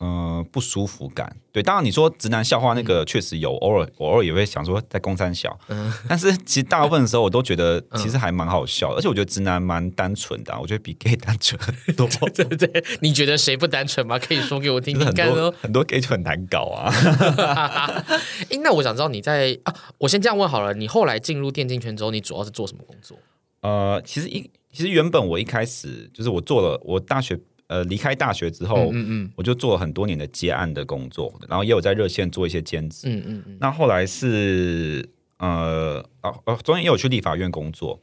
[0.00, 1.36] 嗯、呃，不舒服感。
[1.52, 12.08] 对，当然你说直男笑话那个确实有，偶尔偶尔也会想说在公山小，嗯，但是其实大部分的时候我都觉得其实还蛮好笑，嗯，而且我觉得直男蛮单纯的，啊，我觉得比 gay 单纯很多。
[12.34, 14.18] 对对对，你觉得谁不单纯吗？
[14.18, 15.04] 可以说给我听听。
[15.06, 16.90] 很多很多 gay 就很难搞啊。
[18.48, 23.18] 哎，那我想知道你在啊，我先这样问好了，你后来进入电竞圈之后，你主要是做什么工作？
[23.60, 27.38] 呃，其实一其实原本我一开始就是我做了我大学。
[27.70, 33.56] 呃，离开大学之后，嗯嗯，嗯，我就做了很多年的接案的工作，然后也有在热线做一些兼职，嗯嗯嗯。
[33.60, 38.00] 那后来是呃哦哦，中间也有去立法院工作，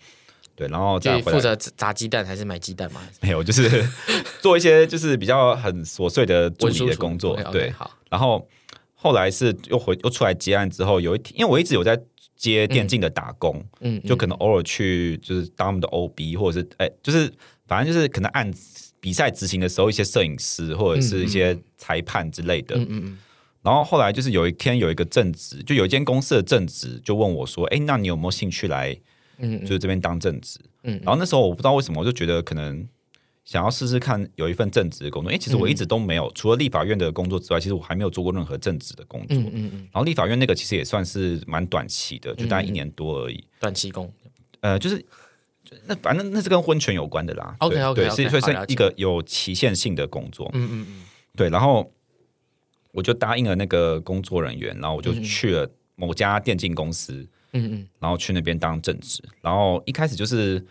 [0.56, 3.01] 对，然后再负责砸鸡蛋还是买鸡蛋吗？
[3.19, 3.86] 没有，就是
[4.39, 7.91] 做一些就是比较很琐碎的助理的工作，对，好。
[8.10, 8.47] 然后
[8.95, 12.01] 后来是又回又出来接案之后，有一天，因为我一直有在
[12.38, 17.30] 接电竞的打工，嗯，嗯，就可能偶尔去就是当他们的 OB，或者是哎，就是
[17.67, 18.86] 反正就是可能案子。
[19.00, 22.76] 比赛执行的时候，一些摄影师或者是一些裁判之类的。
[22.76, 23.20] 嗯嗯嗯。
[23.62, 28.98] 然后后来就是有一天有一个正职，就有一间公司的正职就问我说：“哎，那你有没有兴趣来，
[29.38, 31.00] 嗯，就是这边当正职？”嗯。
[31.04, 32.88] 然后那时候我不知道为什么，我就觉得可能
[33.46, 35.32] 想要试试看有一份正职的工作。
[35.32, 39.38] 哎，其实我一直都没有，除了立法院的工作之外，其实我还没有做过任何正职的工作。
[39.38, 39.72] 嗯嗯。
[39.92, 43.44] 然后立法院那个其实也算是蛮短期的，就大概一年多而已。
[43.60, 44.12] 短期工。
[44.62, 45.06] 呃，就是。
[45.86, 47.56] 那反正那是跟婚权有关的啦。
[47.60, 50.49] OK OK，对，所以所以是一个有期限性的工作。
[50.53, 51.03] 嗯嗯嗯，
[51.36, 51.49] 对。
[51.49, 51.91] 然后
[52.91, 57.13] 我就答应了那个工作人员，然后我就去了某家电竞公司。
[57.53, 59.23] 嗯嗯，然后去那边当正职。
[59.41, 60.63] 然后一开始就是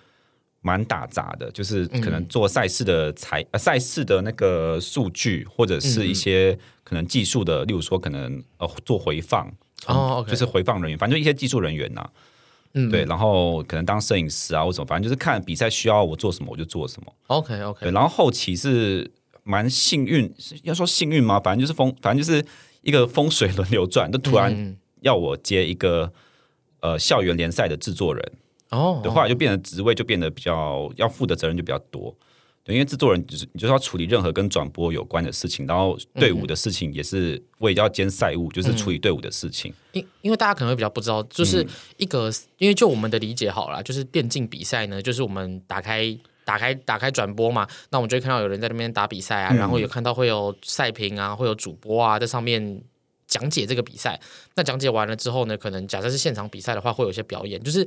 [0.60, 9.50] 蛮打杂的，就是可能做赛事的财呃赛事的那个数据，或者是一些可能技术的，例如说可能呃做回放
[9.86, 12.08] 哦，就是回放人员，反正就一些技术人员呐。
[12.78, 17.12] 嗯，对，然后可能当摄影师啊，或什么，反正就是看比赛需要我做什么，我就做什么。
[17.28, 17.80] OK OK。
[17.86, 19.10] 对，然后后期是
[19.42, 20.30] 蛮幸运，
[20.62, 21.40] 要说幸运吗？
[21.40, 22.44] 反正就是风，反正就是
[22.82, 26.12] 一个风水轮流转，就突然要我接一个
[26.80, 28.32] 呃校园联赛的制作人。
[28.70, 32.14] 哦，对，后来就变得职位就变得比较要负的责任就比较多。
[32.74, 39.72] 因为制作人就是你就是要处理任何跟转播有关的事情，然后队伍的事情也是我也要兼赛务，就是处理队伍的事情。
[39.92, 41.64] 因因为大家可能会比较不知道，就是
[41.96, 52.82] 一个因为就我们的理解好了，就是电竞比赛呢，就是我们打开打开打开转播嘛，那我们就会看到有人在那边打比赛啊，然后有看到会有赛评啊，会有主播啊在上面
[53.28, 54.20] 讲解这个比赛。
[54.56, 57.86] 那讲解完了之后呢，可能假设是现场比赛的话，会有一些表演，就是。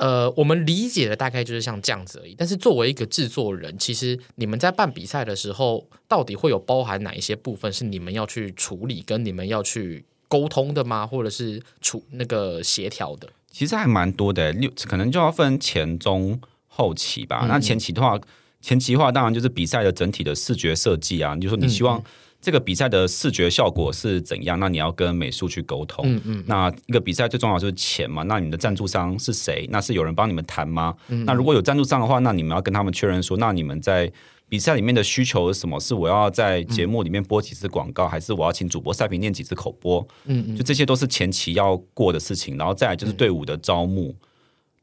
[0.00, 2.34] 呃，我们理解的大概就是像这样子而已。
[2.34, 11.06] 但是作为一个制作人，其实你们在办比赛的时候，到底会有包含哪一些部分是你们要去处理，跟你们要去沟通的吗？
[11.06, 13.28] 或者是处那个协调的？
[13.52, 17.40] 其实还蛮多的，六可能就要分前中后期吧。
[17.42, 18.18] 嗯、那前期的话，
[18.62, 22.04] 前期的话当然就是比赛的整体的视觉设计啊，你就说你希望、嗯。
[22.40, 24.58] 这个比赛的视觉效果是怎样？
[24.58, 26.04] 那你要跟美术去沟通。
[26.06, 26.44] 嗯嗯。
[26.46, 28.22] 那一个比赛最重要就是钱嘛。
[28.22, 29.68] 那你们的赞助商是谁？
[29.70, 30.94] 那是有人帮你们谈吗？
[31.08, 31.24] 嗯。
[31.24, 34.10] 那如果有赞助商的话，那你们要跟他们确认说，那你们在
[34.48, 35.78] 比赛里面的需求是什么？
[35.78, 40.00] 是我要在节目里面播几次广告，还是我要请主播赛评念几次口播？
[40.24, 40.56] 嗯嗯。
[40.56, 44.14] 就这些都是前期要过的事情，然后再来就是队伍的招募。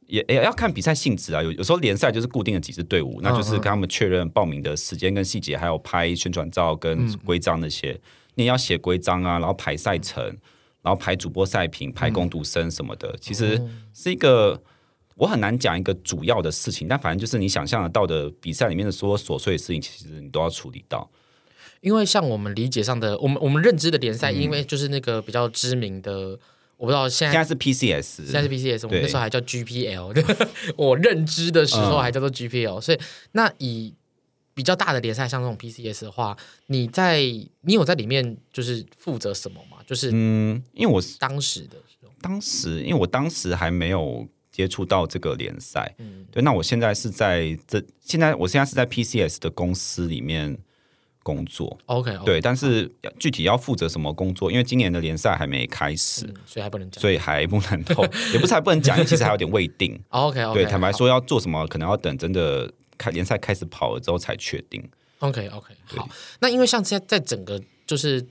[0.08, 8.00] 也也要看比赛性质啊，有有时候联赛就是固定的几支队伍，那就是跟他们确认报名的时间跟细节，还有拍宣传照跟规章那些，
[8.36, 10.24] 你也要写规章啊，然后排赛程，
[10.82, 13.62] 然后排主播赛评、排工读生什么的，其实
[13.94, 14.62] 是一个
[15.16, 21.10] 我很难讲一个主要的事情，但反正就是你想象得到的比赛里面的所有琐碎的事情，其实你都要处理到。
[21.82, 26.40] 因为像我们理解上的，我们我们认知的联赛，因为就是那个比较知名的。
[26.78, 30.24] 我不知道现在现在是 PCS，现在是 PCS，我们那时候还叫 GPL，对
[30.78, 32.82] 我认知的时候还叫做 GPL，嗯。
[32.82, 33.00] 所以
[33.32, 33.94] 那以
[34.54, 36.38] 比较大的联赛，像这种 PCS 的话，
[36.68, 37.20] 你在
[37.62, 39.78] 你有在里面就是负责什么吗？
[39.88, 50.58] 就是嗯，因为我是当时的时候，当时因为我当时还没有接触到这个联赛，嗯，对，那我现在是在这现在我现在是在 PCS 的公司里面。
[51.28, 54.50] 工作 OK, okay 对，但是具体要负责什么工作？
[54.50, 60.00] 因为今年的联赛还没开始，嗯，所以还不能讲，所以还不能透， 也不是还不能讲，因为其实还有点未定。
[60.08, 64.82] OK OK，对，坦白说要做什么，可能要等真的开联赛开始跑了之后才确定。
[65.20, 66.08] OK OK，好。
[66.40, 68.26] 那因为像现在在整个就是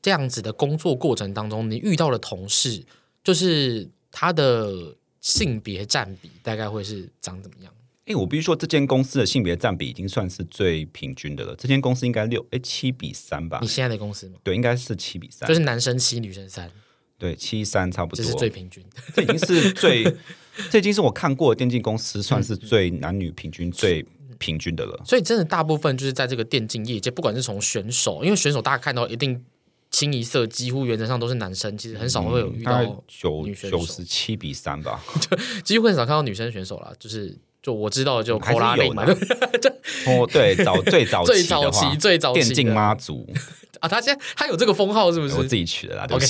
[0.00, 2.82] 这样子的工作过程当中，你遇到的同事，
[3.22, 7.70] 就是他的性别占比大概会是长怎么样？
[8.10, 11.54] 哎，我必须说，这间公司的性别占比已经算是最平均的了。
[11.56, 13.60] 这间公司应该六哎七比三吧？
[13.62, 14.38] 你现在的公司吗？
[14.42, 16.68] 对，应该是七比三，就是男生七，女生三。
[17.16, 18.82] 对，七三差不多，这是最平均。
[19.14, 20.02] 这已经是最，
[20.70, 24.04] 这已经是我看过的电竞公司算是最男女平均最
[24.38, 25.00] 平均的了。
[25.06, 29.44] 所以，真的大部分就是在这个电竞业界，不管是从选手，因为选手大家看到一定
[29.90, 37.36] 清一色，几乎原则上都是男生，其实很少会有遇到九九十七比三吧， 就几乎很少看到女生选手了，就是。
[37.62, 39.04] 就我知道的就扣拉令嘛，
[40.06, 43.28] 哦对，早最早最早期 最早期电竞妈祖
[43.80, 45.34] 啊，他现在他有这个封号是不是？
[45.36, 46.06] 我自己取的啦。
[46.10, 46.26] OK，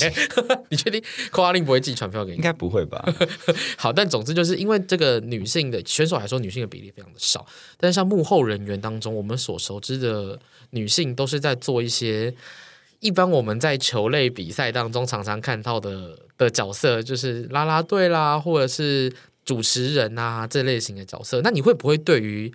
[0.69, 2.37] 你确定扣拉令不会寄传票给你？
[2.37, 3.03] 应该不会吧？
[3.77, 7.45] 好，但总之就是因为这个女性的选手来说，女性的比例非常的少。
[7.77, 10.39] 但是像幕后人员当中，我们所熟知的
[10.69, 12.33] 女性都是在做一些
[13.01, 19.11] 一般我们在球类比赛当中常常看到的的角色，就是啦啦队啦，或者是。
[19.51, 22.53] 主持人啊，这类型的角色，那你会不会对于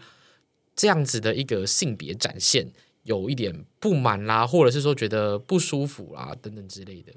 [0.75, 2.67] 这样子的一个性别展现
[3.03, 7.13] 有一点不满啦，或者是说觉得不舒服啦，等等之类的？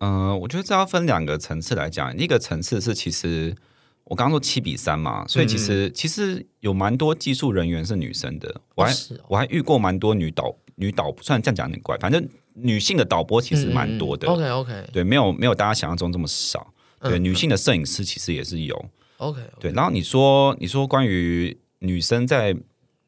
[0.00, 2.14] 嗯、呃，我觉得这要分两个层次来讲。
[2.18, 3.56] 一个层次是其实
[4.04, 14.28] 我刚刚说七比三嘛，所以其实、嗯、其实有蛮多技术人员是女生的，我还、哦哦、我还遇过蛮多女导女导，虽然这样讲有点怪，反正女性的导播其实蛮多的。
[14.28, 16.70] 嗯、OK OK，对，没有没有大家想象中这么少。
[17.00, 18.84] 对，嗯、女性的摄影师其实也是有。
[19.18, 19.60] OK，, okay.
[19.60, 22.54] 对，然后你说你说关于女生在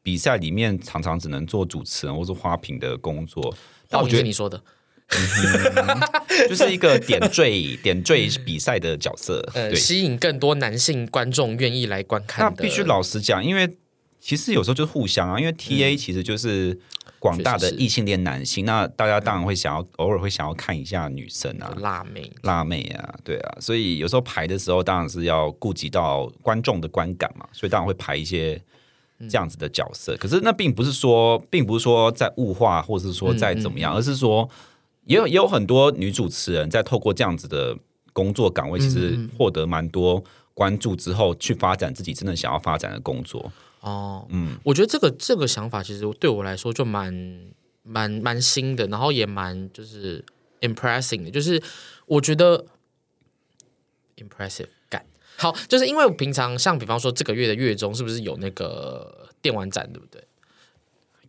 [0.01, 3.55] 比赛里面常常只能做主持人或是花瓶的工作，
[3.89, 4.61] 那我觉得你说的。
[5.11, 5.17] 嗯、
[6.47, 12.45] 就是一个点缀点缀比赛的角色，呃，吸引更多男性观众愿意来观看。
[12.45, 13.75] 那必须老实讲，因为
[14.19, 16.77] 其实有时候就是互相啊，因为 T A 其实就是
[17.17, 28.61] 广大的异性恋男性，嗯、那大家当然会想要偶尔会想要看一下女生啊，辣妹辣妹啊，对啊，所以有时候排的时候当然是要顾及到观众的观感嘛，所以当然会排一些
[29.29, 30.15] 这样子的角色。
[30.15, 34.49] 嗯、可是那并不是说，并不是说在物化，或者是说在怎么样，嗯嗯而是说。
[35.05, 37.75] 也有也有很多女主持人在透过这样子的
[38.13, 43.51] 工作岗位，其实获得蛮多关注之后，去发展自己真的想要发展的工作。
[43.81, 47.51] 哦，嗯，我觉得这个这个想法其实对我来说就蛮
[47.83, 50.23] 蛮蛮新的，然后也蛮就是
[50.61, 51.61] impressing 的，就是
[52.05, 52.65] 我觉得
[54.17, 55.05] impressive 感。
[55.37, 60.21] 好，就是因为平常像比方说这个月的月中是不是有那个电玩展，对不对？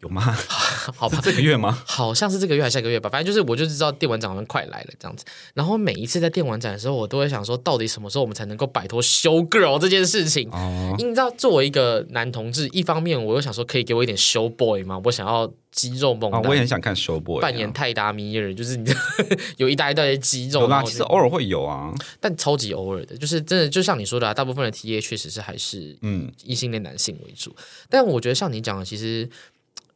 [0.00, 0.22] 有吗？
[0.96, 1.82] 好吧，这个月吗？
[1.86, 3.08] 好像是这个月还是下个月吧。
[3.10, 5.24] 反正就是，我就知道电玩展好像快来了这样子。
[5.54, 10.48] 然后每一次在电玩展的时候，我都会想说，到底什么时候我们才能够摆脱 show girl 这件事情？
[10.50, 14.98] 哦，因为你知道，作为一个男同志，一方面我又想说，可以给我一点 show boy 吗？
[15.04, 18.90] 我想要肌肉猛男，我也很想看 show boy 扮演泰达米尔，就是你
[19.58, 20.66] 有一大一堆肌肉。
[20.66, 27.50] 那其实偶尔会有啊，但超级偶尔的，就是真的，就像你说的，啊，大部分的 TA 确实是还是嗯异性恋男性为主。
[27.50, 29.28] 嗯，但我觉得像你讲的，其实。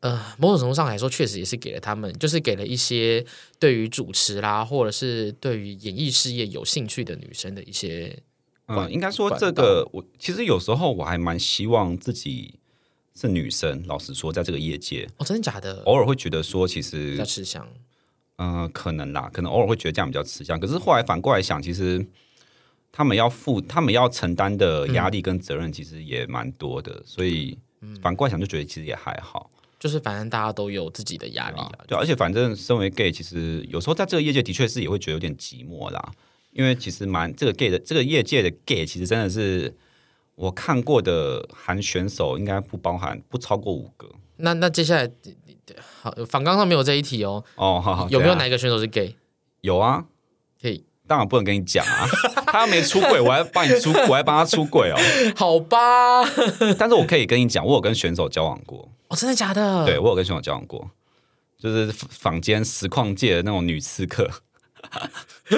[0.04, 3.24] 呃，某种程度上来说，确实也是给了他们，就是给了一些
[3.58, 8.14] 对于主持啦，或者是对于演艺事业有兴趣的女生的一些。
[8.66, 12.56] 嗯，应该说这个，我其实有时候我还蛮希望自己
[13.18, 13.82] 是女生。
[13.86, 15.82] 老实说，在这个业界，哦，真的假的？
[15.84, 17.66] 偶尔会觉得说，其实比较吃香。
[18.36, 20.60] 嗯、呃，可能啦，可能偶尔会觉得这样比较吃香。
[20.60, 22.06] 可是后来反过来想，其实
[22.92, 26.92] 他们要负，他们要承担的压力跟责任，其实也蛮多的。
[26.92, 27.58] 嗯、所以
[28.02, 29.50] 反过来想，就觉得其实也还好。
[29.84, 36.10] 就是反正大家都有自己的压力啊，对，而且反正身为 gay，其实有时候在这个业界的确是也会觉得有点寂寞啦，
[36.52, 39.76] 因为其实蛮这个 gay 的这个业界的 gay，其实真的是
[40.36, 44.10] 我看过的韩选手应该不包含不超过五个。
[44.38, 45.06] 那那接下来
[46.00, 47.44] 好，反纲上没有这一题哦。
[47.56, 49.14] 哦，好好，有没有哪一个选手是 gay？
[49.60, 50.06] 有啊，
[50.62, 52.08] 可以，当然不能跟你讲啊，
[52.54, 54.96] 他要没出柜，我还帮你出，我还帮他出柜哦。
[55.34, 56.22] 好吧，
[56.78, 58.88] 但是我可以跟你讲，我有跟选手交往过。
[59.08, 59.84] 哦，真的假的？
[59.84, 60.88] 对，我有跟选手交往过，
[61.58, 64.30] 就是坊间实况界的那种女刺客。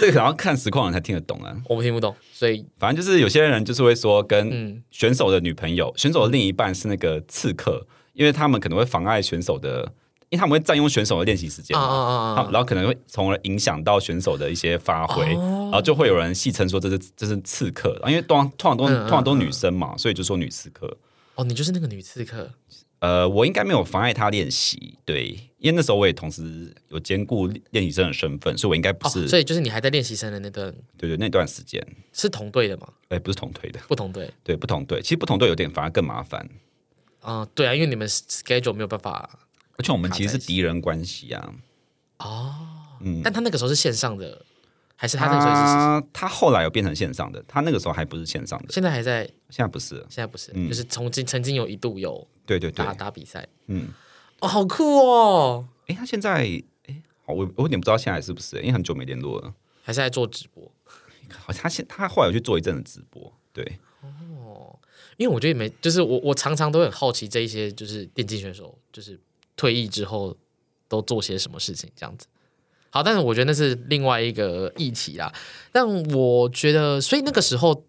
[0.00, 9.92] 这个可能要看实况人才听得懂啊，我听不懂，所以反正就是有些人就是会说，跟选手的女朋友、嗯、选手的另一半是那个刺客，因为他们可能会妨碍选手的，
[10.28, 20.96] 因为他们会占用选手的练习时间然后可能会从而影响到选手的一些发挥，啊、然后就会有人戏称说这是这是刺客，因为通常通常都通常都女生嘛，所以就说女刺客。
[21.36, 22.50] 哦，你就是那个女刺客。
[22.98, 29.28] 呃，我应该没有妨碍她练习，对，因为那时候我也同时有兼顾练习生的身份，所以我应该不是、哦。
[29.28, 31.80] 所以就是你还在练习生的那段，对对，那段时间
[32.12, 32.88] 是同队的吗？
[33.10, 35.02] 哎，不是同队的，不同队，对，不同队。
[35.02, 36.40] 其实不同队有点反而更麻烦。
[37.20, 39.40] 啊、呃，对啊，因为你们 schedule 没有办法，
[39.78, 41.54] 而且我们其实是敌人关系啊。
[42.18, 42.54] 哦，
[43.00, 44.44] 嗯，但他那个时候是线上的。
[44.98, 52.82] 还是他那个时候是他，他后来有变成线上的，他那个时候还不是线上的，现在还在，现在不是，现在不是，嗯、就是曾经曾经有一度有对对对。
[52.82, 53.88] 打打比赛，嗯，
[54.40, 56.48] 哦，好酷哦，哎，他现在
[56.86, 60.72] 哎，我我有点不知道现在是不是，因为很久没联络了，还是在做直播，
[61.44, 64.78] 好像他现他后来有去做一阵子直播，对，哦，
[65.18, 69.20] 因为我觉得没，就是我我常常都很好奇这一些就是电竞选手，就是
[69.56, 70.36] 退役之后
[70.86, 72.26] 都做些什么事情这样子。
[72.90, 75.30] 好，但是我觉得那是另外一个议题啦。
[75.72, 77.84] 但我觉得，所以那个时候，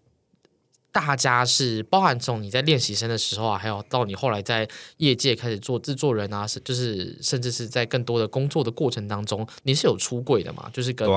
[0.92, 10.68] 大家是包含从你在练习生的时候啊，还有到你后来在业界开始做制作人啊，是就是甚至是在更多的工作的过程当中，你是有出柜的嘛？
[10.72, 11.08] 就是跟，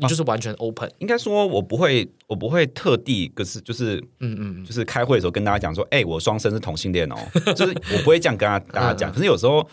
[0.00, 0.90] 你就是完全 open。
[0.98, 7.16] 应该说，我不会，我不会特地，可是就是，嗯嗯，就是开会的时候跟大家讲说，哎、欸，我双生是同性恋哦，
[7.54, 9.12] 就是我不会这样跟大家讲。
[9.12, 9.68] 可是有时候，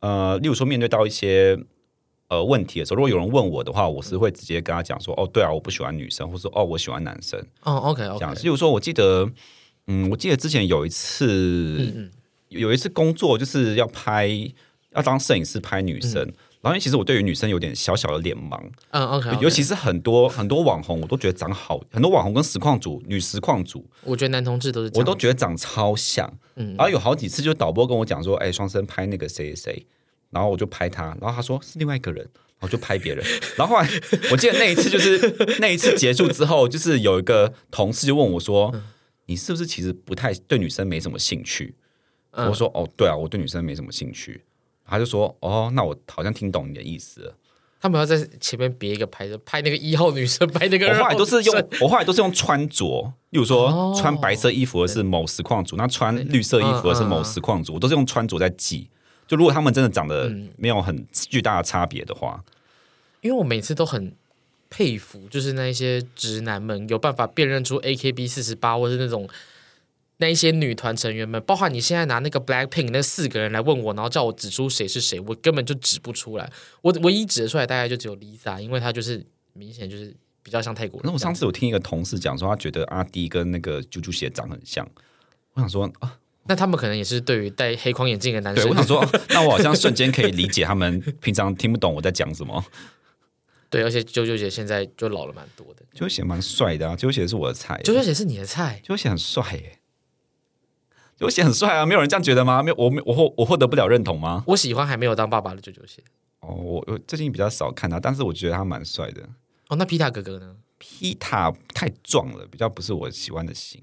[0.00, 1.58] 呃，例如说面对到一些。
[2.28, 7.38] 呃，问题的时候，如果有人问我的话，我是会直接跟他讲说，哦，对啊，我不喜欢女生，或者说，哦，我喜欢男生。
[7.62, 8.18] 哦，OK，OK。
[8.18, 9.30] 这样，例如说，我记得，
[9.88, 11.26] 嗯，我记得之前有一次，
[11.78, 12.10] 嗯嗯
[12.48, 14.26] 有一次工作就是要拍，
[14.96, 16.34] 要当摄影师拍女生，嗯、
[16.64, 18.58] 然后其实我对于女生有点小小的脸盲，
[18.90, 19.40] 嗯，OK，, okay.
[19.40, 26.32] 尤其是很多很多网红，我都觉得长好，很多网红跟实况主、女实况主，我觉得男同志都是我都觉得长超像。
[26.56, 29.86] 嗯，然后有好几次就导播跟我讲说，哎，双生拍那个谁谁谁，
[30.30, 32.24] 然后我就拍他，然后他说是另外一个人，
[32.58, 33.22] 然后就拍别人。
[33.56, 33.88] 然后后来
[34.30, 38.82] 我记得那一次就是那一次结束之后，就是有一个同事就问我说，嗯、
[39.26, 41.74] 你是不是其实不太对女生没什么兴趣？
[42.30, 44.42] 嗯、我说哦，对啊，我对女生没什么兴趣。
[44.86, 47.34] 他就说：“哦，那我好像听懂你的意思了。
[47.80, 50.88] 他们要在前面别一个牌子，拍那个一号女生，拍那个。
[50.92, 58.88] 我后来都是用，我后来都是用穿着，例如说穿白色衣服的是某实况组，那穿绿色衣服的是某实况组，我都是用穿着在记。
[59.26, 62.42] 就如果他们真的长得没有很巨大的差别的话，
[63.20, 64.14] 因为我每次都很
[64.70, 69.28] 佩服，就是那些直男们有办法辨认出 AKB 四十八或是那种。”
[70.18, 76.50] 那一些女团成员们，包括你现在拿那个 Blackpink 那四个人来问我，然后叫我指出谁是谁，我根本就指不出来。
[76.82, 81.06] 我唯一指得出来，大概就只有 Lisa，因为她就是明显就是比较像泰国人。
[81.06, 84.88] 那我上次有听一个同事讲说，他觉得阿迪跟那个啾啾鞋长很像。
[85.54, 88.64] 我想说啊，那他们可能也是对于戴黑框眼镜的男生。
[88.64, 92.64] 对，我想说， 那我好像瞬间可以理解他们平常听不懂我在讲什么。
[93.68, 95.82] 对，而且啾啾姐现在就老了蛮多的。
[95.92, 97.80] 啾啾鞋蛮帅的啊，啾啾鞋是我的菜。
[97.82, 99.72] 啾啾鞋是你的菜，啾啾鞋很帅耶。
[99.72, 99.83] 啾
[101.18, 102.62] 啾鞋很帅啊，没有人这样觉得吗？
[102.62, 104.42] 没有，我我获我获得不了认同吗？
[104.48, 106.02] 我喜欢还没有当爸爸的舅舅鞋。
[106.40, 109.22] 哦，我我最近比较少看他，但是我觉得他蛮帅的。
[109.68, 110.56] 哦，那皮塔哥哥呢？
[110.78, 113.80] 皮塔太壮了，比较不是我喜欢的型。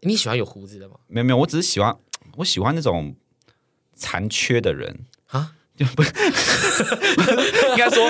[0.00, 0.94] 你喜欢有胡子的吗？
[1.08, 1.94] 没有没有，我只是喜欢
[2.36, 3.14] 我喜欢那种
[3.94, 8.02] 残缺的人啊，就不应该说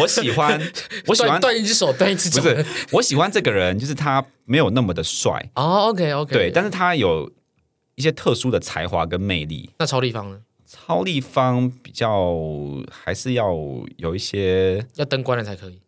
[0.00, 0.58] 我喜欢
[1.06, 5.88] 我喜欢断一只手断一只脚，不是我喜欢这个人，就是他没有那么的帅哦。
[5.90, 7.30] OK OK，对，但是他有。
[7.98, 9.68] 一些特殊的才华跟魅力。
[9.78, 10.40] 那超立方呢？
[10.64, 12.36] 超立方比较
[12.90, 13.52] 还是要
[13.96, 15.80] 有一些，要灯关了才可以。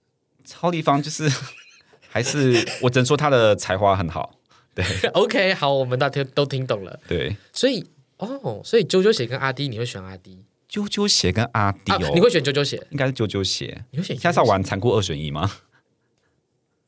[0.45, 1.31] 超立方就是
[2.11, 4.35] 还是我只能说他的才华很好。
[4.75, 4.85] 对，
[5.15, 6.99] OK，好，我们大家都听懂了。
[7.07, 7.87] 对，所以
[8.17, 10.45] 哦，所以啾啾鞋跟阿迪，你会选阿迪？
[10.69, 12.85] 啾啾鞋跟阿迪哦，你会选啾啾鞋？
[12.91, 13.85] 应该是啾啾鞋。
[13.93, 14.17] 你会选？
[14.17, 15.49] 现在是要玩残酷二选一吗？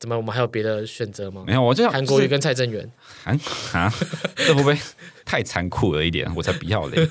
[0.03, 0.17] 怎么？
[0.17, 1.45] 我们还有别的选择吗？
[1.47, 2.91] 没有，我就韩国瑜跟蔡正元。
[3.23, 3.33] 韩
[3.71, 3.89] 啊，
[4.35, 4.77] 这会不会
[5.23, 6.29] 太残酷了一点？
[6.35, 7.07] 我才不要嘞。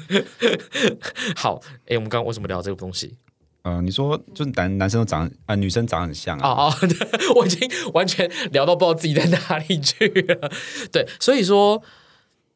[1.34, 3.16] 好，哎，我们刚刚为什么聊这个东西？
[3.62, 6.50] 嗯、呃，你说就是男男生都长啊、呃，女生长很像啊。
[6.50, 6.88] 哦哦，
[7.36, 10.52] 我已经完全聊到不知道自己在哪里去了。
[10.92, 11.82] 对，所以说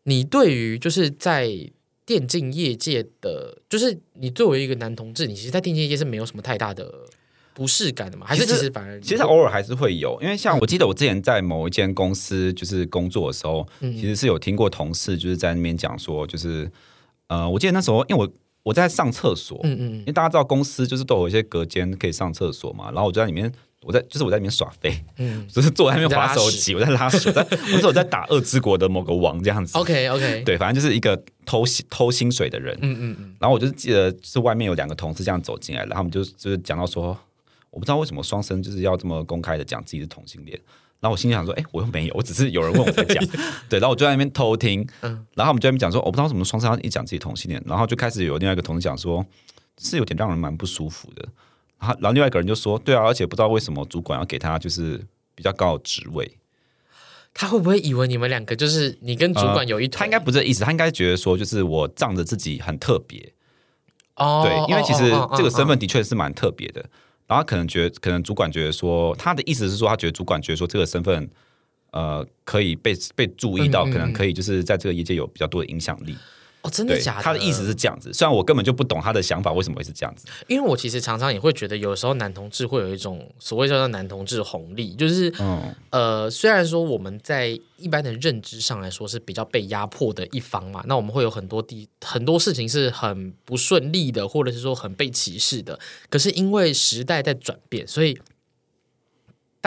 [0.02, 1.48] 你对于就是在
[2.04, 6.92] 电竞业界的，就是你作为一个男同志，你其实，在电竞业界是没有什么太大的。
[7.56, 8.26] 不适感的嘛？
[8.26, 16.70] 还是其实反而其实偶尔还是会有，因为像我记得我之前在某一间公司就是工作的时候，嗯、其实是有听过同事就是在那边讲说，就是
[17.28, 18.30] 呃，我记得那时候因为我
[18.62, 23.50] 我在上厕所，嗯嗯，因为大家知道公司就是都有一些隔间可以上厕所嘛，然后我就在里面，
[23.84, 37.16] 我在就是我在里面耍飞，嗯， 就是坐在那边滑手机，我在拉屎， 我在我说我在打恶之国的某个王这样子，OK OK，对，反正就是一个偷偷薪水的人，嗯嗯嗯，然后我就记得是外面有两个同事这样走进来，然后他们就就是讲到说。
[37.76, 40.58] 我不知道为什么双生就是要这么公开的讲自己是同性恋，
[40.98, 43.22] 然后我心里想说，哎，我又没有，我只是有人问我在讲，
[43.68, 49.22] 对，然后我就在那边偷听，嗯，然后我们就在那边讲说，我不知道为什么双生要一讲自己同性恋，然后就开始有另外一个同事讲说，
[49.76, 51.28] 是有点让人蛮不舒服的，
[51.78, 54.98] 然后然后另外一个人就说，对啊，而且不知道为什么主管要给他就是
[55.34, 56.38] 比较高的职位，
[57.34, 63.34] 他会不会以为你们两个就是你跟主管有一他应该不是这意思，他应该觉得说就是我仗着自己很特别，
[64.14, 66.82] 哦，对，因为其实这个身份的确是蛮特别的。
[67.26, 71.28] 然后可能觉得，可能主管觉得说，他的意思是说，他觉得主管觉得说，这个身份，
[71.90, 76.16] 呃，可以被被注意到，嗯嗯，可能可以就是在这个业界有比较多的影响力。
[76.66, 77.22] 哦，真的假的？
[77.22, 80.26] 他的意思是这样子，虽然我根本就不懂他的想法为什么会是这样子。
[80.48, 95.78] 因为我其实常常也会觉得，有时候男同志会有一种所谓叫做男同志红利，就是，嗯、呃，虽然说我们在一般的认知上来说是比较被压迫的一方嘛，那我们会有很多地很多事情是很不顺利的，或者是说很被歧视的。
[96.10, 98.18] 可是因为时代在转变，所以。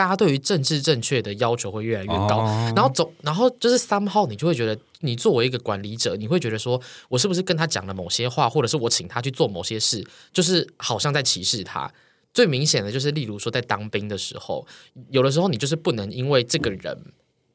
[0.00, 6.80] 大家对于政治正确的要求会越来越高，哦、然后总然后就是 somehow 你就会觉得，你作为一个管理者，你会觉得说，
[7.10, 11.92] 我是不是跟他讲了某些话，或者是我请他去做某些事，就是好像在歧视他。
[12.32, 14.66] 最明显的就是，例如说在当兵的时候，
[15.10, 16.98] 有的时候你就是不能因为这个人。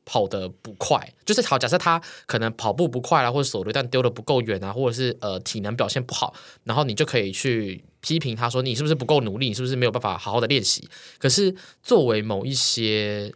[0.05, 1.57] 跑得不快，就是好。
[1.57, 6.33] 假设他可能跑步不快啦，或者手榴弹丢的不够远啊，或者是呃体能表现不好，
[6.63, 10.87] 然后你就可以去批评他说，你是不是不够努力，你是不是没有办法好好的练习？
[11.17, 13.33] 可是作为某一些，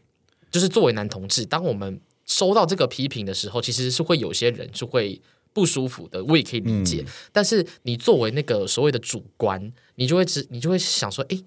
[0.52, 5.20] 就是作为男同志，当我们收到这个批评的时候，其实是会有些人是会
[5.52, 7.04] 不舒服的，我也可以理解。
[7.04, 11.38] 嗯、但是你作为那个所谓的主观，你就会只你就会想说，哎，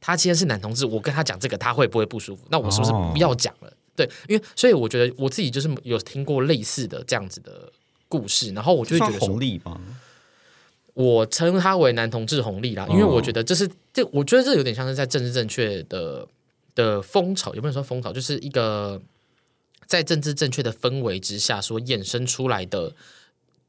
[0.00, 2.46] 他既然是男同志，我跟他讲这个，他会不会不舒服？
[2.48, 3.68] 那我是不是不要讲了？
[3.68, 7.70] 哦、对，因为所以我觉得我自己就是有听过类似的这样子的
[8.08, 9.80] 故事，然后我就会觉得说，红利吧？
[10.94, 16.26] 我称他为男同志红利啦，因为我觉得这是这，我觉得这有点像是在政治正确的
[16.74, 18.12] 的风潮，有没有说风潮？
[18.12, 19.00] 就是一个
[19.86, 22.92] 在政治正确的氛围之下所衍生出来的，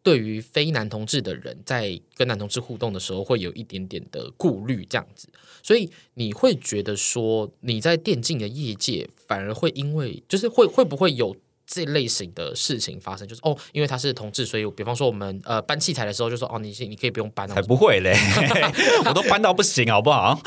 [0.04, 5.28] 对于非男同志的人在跟男同志互动的时候，会有一点点的顾虑，这样子。
[5.64, 11.36] 所以你会觉得说，你在电竞的业界反而会因为，就是会会不会有？
[11.74, 18.14] 这类型的事情发生，就是哦，因为他是同志，所以比方说我们呃搬器材的时候，就说哦，你你可以不用搬，才不会嘞，
[19.08, 20.38] 我都搬到不行，好不好？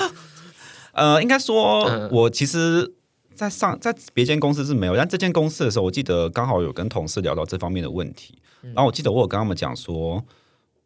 [0.93, 2.93] 呃，应该说，嗯、我其实，
[3.35, 10.25] 在上在别间公司是没有，但这间公司的时候，我记得刚好有跟同事聊到这方面的问题，然后我记得我有跟他们讲说，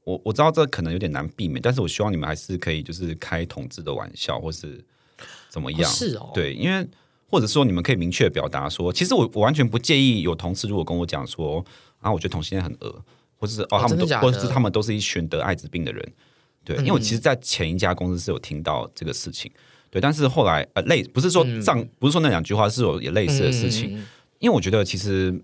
[0.05, 4.85] 我我知道这可能有点难避免，但是我希望你们还是可以就是开同志的玩笑，或是
[5.49, 5.83] 怎么样？
[5.83, 6.89] 哦是哦，对，因为。
[7.31, 11.63] 或者说，你们可以明确表达说，其实我我完全不介意有同事如果跟我讲说，
[12.01, 13.05] 啊，我觉得同性恋很恶，
[13.37, 16.13] 或者是哦，他们都，哦、或者是他们都是一群得艾滋病的人，
[16.65, 19.53] 对，嗯、因为我其实，在前一家公司是有听到这个事情，
[19.91, 24.07] 对，但是后来呃，类不是说上，嗯、不是说那两句话是有也类似的事情，嗯、
[24.39, 25.35] 因为我觉得其实。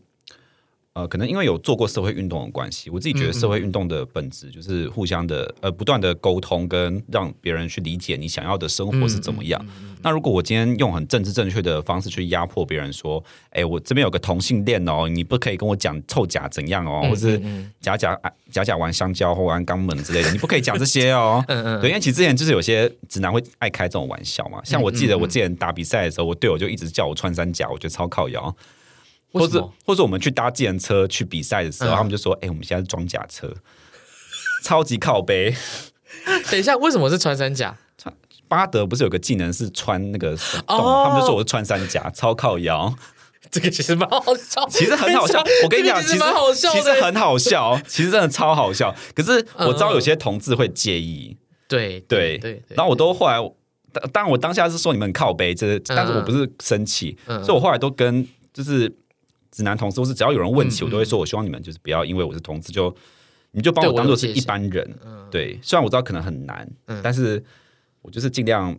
[0.94, 9.60] 呃，可能因为有做过社会运动的关系，我自己觉得社会运动的本质就是互相的呃不断的沟通，跟让别人去理解你想要的生活是怎么样。
[10.02, 13.20] 那如果我今天用很政治正确的方式去压迫别人，说，
[13.50, 17.42] 哎，我这边有个同性恋哦，你不可以跟我讲臭甲怎样哦，或是
[17.80, 18.16] 假假
[18.52, 21.44] 假假玩香蕉或玩肛门之类的，你不可以讲这些哦。
[21.82, 28.54] 对，因为其实之前就是有些直男会爱开这种玩笑嘛，像我记得我之前打比赛的时候，我队友就一直叫我穿山甲，我觉得超靠腰。
[29.40, 33.52] 或者，或者我们去搭计程车去比赛的时候，嗯、他们就说：“哎、欸，我们现在是装甲车，
[34.62, 35.54] 超级靠背。
[36.50, 37.76] ”等一下，为什么是穿山甲？
[37.98, 38.14] 穿
[38.46, 40.78] 巴德不是有个技能是穿那个洞？
[40.78, 42.94] 哦、他们就说我是穿山甲，超靠腰。
[43.50, 45.42] 这个其实蛮好笑，其实很好笑。
[45.64, 46.18] 我跟你讲，其实
[46.72, 48.94] 其实很好笑，其实真的超好笑。
[49.14, 51.36] 可是我知道有些同志会介意。
[51.68, 52.62] 对对对。
[52.70, 53.38] 然后我都后来，
[54.12, 58.92] 当然我当下是说你们很靠背，这但是我不是生气，嗯、所以我后来都跟就是。
[59.54, 62.94] 直男同事，或是只要有人问起，嗯、我都会说，我希望你们就是不要因为我是同志，就
[63.52, 64.98] 你就把我当做是一般人。
[65.30, 67.42] 对，虽然我知道可能很难，嗯、但是
[68.02, 68.76] 我就是尽量。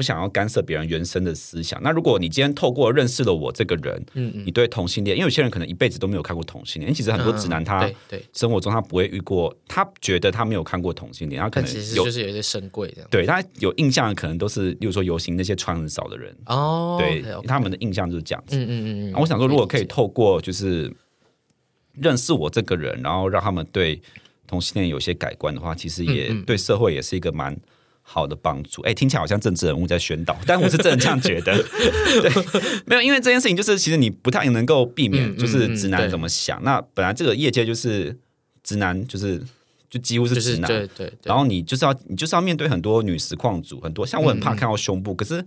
[0.00, 1.78] 不想要干涉别人原生的思想。
[1.82, 6.94] 那如果你今天透过认识了我这个人，嗯嗯，你对同性恋，因为有些人可能一辈子都没有看过同性恋。
[6.94, 13.10] 其实很多直男他对生活中他不会遇过，他觉得他没有看过同性恋，他可能有就是有一些深贵这样。
[13.10, 18.56] 对他有印象的可能都是，例如说游行那些穿很少的人哦，对他们的印象就是这样子。
[18.56, 19.12] 嗯嗯嗯。
[19.20, 20.90] 我想说，如果可以透过就是
[21.92, 24.00] 认识我这个人，然后让他们对
[24.46, 27.54] 同性恋有些改观的话，其实也对社会也是一个蛮。
[28.12, 31.54] 好的帮助，哎、欸，听起来好像政治人物在宣导， 但我是真的这样觉得。
[32.20, 32.30] 对，
[32.84, 36.58] 没有，因为这件事情就是，其实你不太能够避免，就是直男怎么想。
[36.58, 38.18] 嗯嗯嗯、那本来这个业界就是
[38.64, 39.40] 直男，就是
[39.88, 41.18] 就几乎是直男，就是、对，对对。
[41.24, 45.44] 然后你就是要，你就是要面对很多女实况组，很多像我很怕看到胸部，嗯、可是。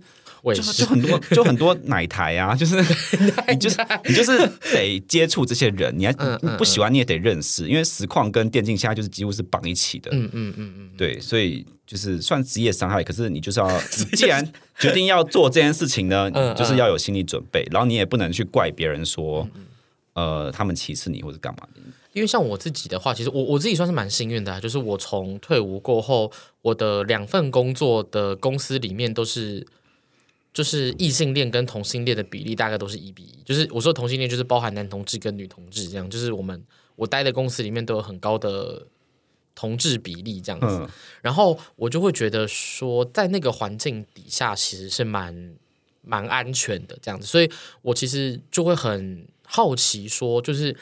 [0.52, 2.76] 就 就很多就很多奶台啊，就是
[3.48, 3.76] 你就是
[4.06, 4.36] 你就是
[4.72, 6.12] 得接触这些人，你还
[6.58, 13.80] 不喜欢你也得认识，因为实况跟电竞现在就是几乎是绑一起的，嗯嗯嗯嗯，对，所以就是算职业伤害，可是你就是要，
[14.16, 14.46] 既然
[14.78, 19.48] 决定要做这件事情呢，就是要有心理准备，然后你也不能去怪别人说，
[20.14, 21.80] 呃，他们歧视你或者干嘛的。
[22.12, 26.30] 因为像我自己的话，其实我我自己算是蛮幸运的，就是我从退伍过后，
[26.62, 29.66] 我的两份工作的公司里面都是。
[30.54, 36.62] 就是异性恋跟同性恋的比例大概都是一比一，就是我说同性恋就是包含男同志跟女同志这样，就是我们
[36.94, 38.86] 我待的公司里面都有很高的
[39.52, 40.88] 同志比例这样子，嗯、
[41.22, 45.56] 然后我就会觉得说在那个环境底下其实是蛮
[46.02, 47.50] 蛮安全的这样子，所以
[47.82, 50.76] 我其实就会很好奇说，就是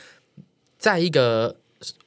[0.78, 1.56] 在一个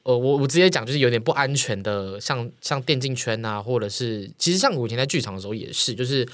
[0.03, 6.28] 呃我我直接讲就是有点不安全的，像像电竞圈啊，或者是其实像我以前在剧场的时候也是，就是。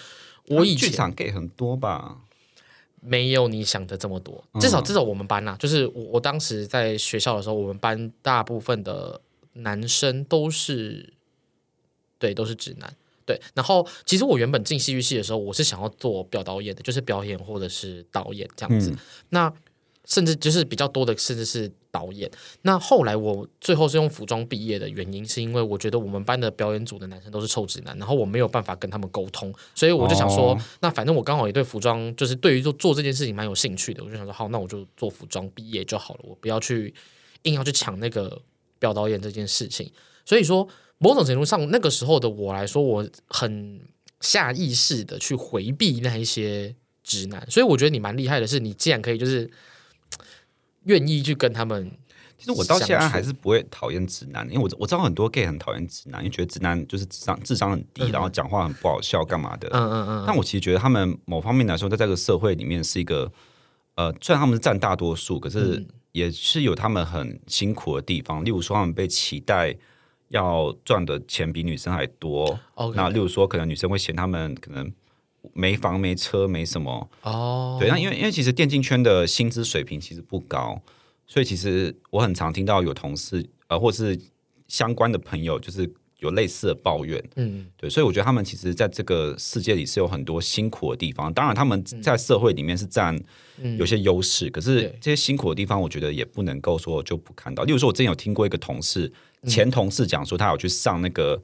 [0.48, 2.18] 我以前剧场 gay 很多吧，
[3.00, 4.44] 没有你想的这么多。
[4.60, 9.22] 至少至少我们班呐、啊，就是我我当时在学校的时候，我们班大部分的
[9.54, 11.14] 男生都是，
[12.20, 12.94] 对，都是直男。
[13.26, 18.90] 对，然后其实我原本进戏剧系的时候，我是想要做表导演的，就是表演或者是导演这样子。
[18.92, 18.98] 嗯、
[19.30, 19.54] 那
[20.06, 22.30] 甚至就是比较多的，甚至是导演。
[22.64, 36.94] 那后来我最后是用服装毕业的原因，是因为我觉得我们班的表演组的男生都是臭直男，然后我没有办法跟他们沟通，所以我就想说，哦、那反正我刚好也对服装，就是对于做做这件事情蛮有兴趣的，我就想说，好，那我就做服装毕业就好了，我不要去
[37.44, 38.42] 硬要去抢那个
[38.80, 39.92] 表导演这件事情。
[40.24, 40.68] 所以说，
[41.00, 43.82] 某种程度上，那个时候的我来说，我很
[44.20, 47.46] 下意识的去回避那一些直男。
[47.50, 49.50] 所以我觉得你蛮厉害的，是你既然可以就是
[50.84, 51.92] 愿意去跟他们。
[52.38, 59.70] 其实我到现在还是不会讨厌直男，因为我我知道很多 gay 很讨厌直男，因为觉得直男就是智商智商很低，嗯、然后讲话很不好笑，干嘛的。
[59.72, 60.24] 嗯嗯嗯。
[60.26, 63.32] 但我其实觉得他们某方面来说，在这个社会里面是一个
[63.94, 68.44] 呃，虽然他们是占大多数，可是也是有他们很辛苦的地方。
[68.44, 69.78] 例如说，他们被期待
[70.30, 72.60] 要赚的钱比女生还多。
[72.96, 74.92] 那例如说，可能女生会嫌他们可能
[75.54, 77.10] 没房没车没什么。
[77.24, 77.78] 哦。
[77.80, 80.82] 对，那因为因为其实电竞圈的薪资水平其实不高。
[81.28, 84.20] 所以其实我很常听到有同事呃，或是
[84.68, 85.90] 相关的朋友，就是
[86.20, 91.34] 有类似的抱怨，嗯，对，所以我觉得他们其实在这个世界里是有很多辛苦的地方。
[91.34, 93.18] 当然，他们在社会里面是占
[93.78, 97.64] 有些优势，嗯、可是这些辛苦的地方，我觉得也不能够说就不看到。
[97.64, 99.10] 例如说，我之前有听过一个同事，
[99.48, 101.42] 前同事讲说，他有去上那个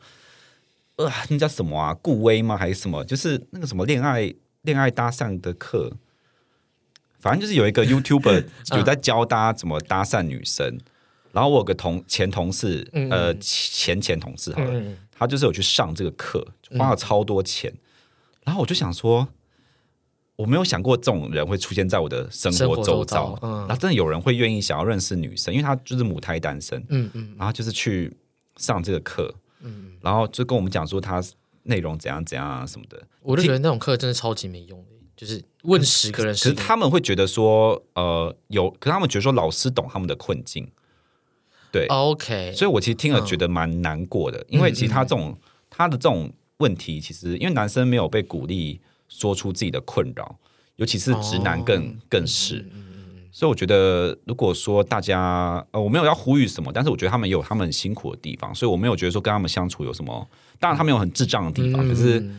[0.97, 1.93] 呃，那叫什么啊？
[1.95, 2.57] 顾威吗？
[2.57, 3.03] 还是什么？
[3.05, 4.33] 就是那个什么恋爱
[4.63, 5.93] 恋爱搭讪的课。
[7.19, 8.45] 反正就是有一个 YouTuber
[8.75, 10.81] 有在教大家怎么搭讪女生，嗯、
[11.31, 16.45] 然后我有个同前同事，嗯、呃前前同事好了，嗯、他就是有去上这个课，
[16.77, 17.79] 花了超多钱，嗯、
[18.45, 19.27] 然后我就想说，
[20.35, 28.15] 我没有想过这种人会出现在我的生活周遭，嗯、然后真的有人会愿意想要认识女生，因为他就是母胎单身，嗯嗯，然后就是去
[28.57, 31.23] 上这个课，嗯，然后就跟我们讲说他
[31.63, 34.91] 内容怎样怎样啊什么的，我就觉得那种课真的超级没用的。
[35.17, 40.69] 就是问十个人，可是他们会觉得说，呃，有，可是他们觉得说老师懂他们的困境，
[41.71, 45.37] 对，OK，所以我其实听了觉得蛮难过的，嗯、因为其实他这种、嗯、
[45.71, 48.79] 他的这种问题，其实因为男生没有被鼓励
[49.09, 50.37] 说出自己的困扰，
[50.75, 52.63] 尤其是直男更、哦、更是，
[53.32, 60.28] 所以我觉得如果说大家，呃，我没有要呼吁什么，但是我觉得他们也有他们很辛苦的地方，所以我没有觉得说跟他们相处有什么，
[60.59, 62.30] 当然他们有很智障的地方，嗯、可是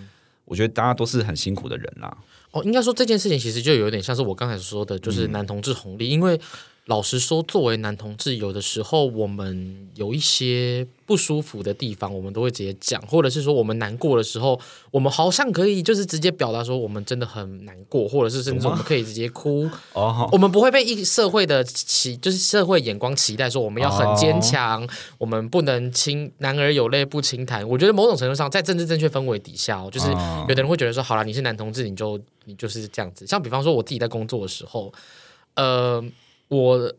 [0.44, 2.16] 我觉得大家都是很辛苦的人啦。
[2.50, 6.08] 哦，应该说这件事情其实就有点像是我刚才说的，就是男同志红利。
[6.08, 6.40] 嗯、因为
[6.88, 14.58] 老实说，作为男同志，有的时候我们有一些不舒服的地方，我们都会直接讲，或者是说我们难过的时候，
[14.90, 19.68] 我们好像可以就是直接表达说我们真的很难过，或者是甚至我们可以直接哭。
[19.92, 27.68] 哦，我们不会被一社会的期，就是社会眼光期待说我们要很坚强，哦、我们不能轻，男儿有泪不轻弹。
[27.68, 30.08] 我觉得某种程度上，在政治正确氛围底下，就是
[30.48, 32.18] 有的人会觉得说，好了，你是男同志，你就。
[32.44, 34.90] 你就是这样子，像比方说，我自己在工作的时候，
[35.54, 36.02] 呃，
[36.48, 36.94] 我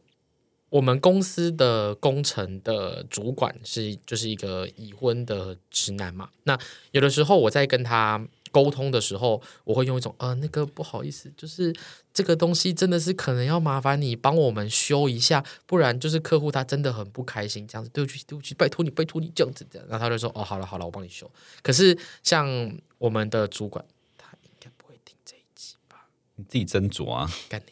[0.69, 6.29] 我们公司的工程的主管是就是一个已婚的直男嘛。
[6.43, 6.57] 那
[6.91, 11.75] 有的时候我在跟他沟通的时候，我会用一种呃，那个不好意思，就是
[12.13, 19.87] 这个东西真的是可能要麻烦你帮我们修一下，不然就是客户他真的很不开心，这样子，对不起，对不起，拜托你，拜托你这样子这样。
[19.87, 21.29] 然后他就说，哦，好了好了，我帮你修。
[21.61, 22.47] 可是像
[22.97, 23.83] 我们的主管。
[24.21, 27.27] 他应该不会听这一集吧你自己斟酌啊！
[27.47, 27.71] 干你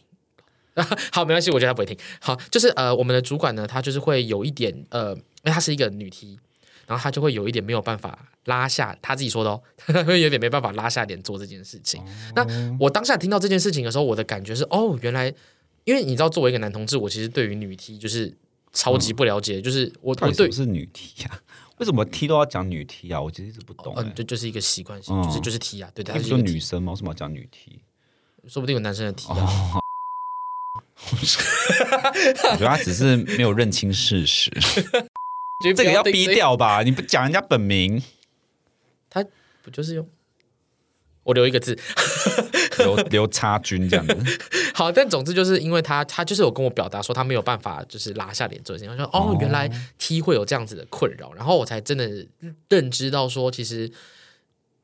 [1.11, 1.97] 好，没关系，我觉得他不会听。
[2.19, 6.39] 好，就是呃，我们的主管呢，他就是会有一点呃，因为他是一个女 T，
[6.85, 9.61] 然后他就会有一点没有办法拉下，他自己说的哦，
[10.05, 12.01] 会有点没办法拉下脸做这件事情。
[12.01, 12.05] 哦、
[12.35, 15.33] 那我当下听到这件事情的时候，我的感觉是哦，原来
[15.85, 18.35] 因为你知道，作为一个男同志，我其实对于女 T 就是
[18.73, 21.39] 超级不了解，嗯、就是我我对是女 T 呀、啊，
[21.79, 23.21] 为什么 T 都要讲女 T 啊？
[23.21, 24.03] 我其实一直不懂、欸。
[24.03, 26.91] 嗯、哦，这就是一个习惯性，嗯、就是就是 T 啊，对，他是就女生吗？
[26.91, 27.79] 为什么要讲女 T？
[28.47, 29.35] 说不定有男生的 T、啊。
[29.73, 29.81] 哦、
[31.11, 34.51] 我觉得他只是没有认清事实。
[35.75, 36.83] 这个要逼掉吧？
[36.83, 38.03] 你不讲人家本名，
[39.09, 39.25] 他
[39.63, 40.07] 不就是用
[41.23, 41.77] 我留一个字，
[42.79, 44.15] 留留叉君这样子。
[44.73, 48.89] 好，但总之就是因为他，他就是有跟我表达说他没有办法，就是拉下脸做事情。
[48.89, 49.67] 他说：“哦，原来
[49.97, 52.27] T 会有这样子的困扰。”然后我才真的
[52.69, 53.91] 认知到说，其实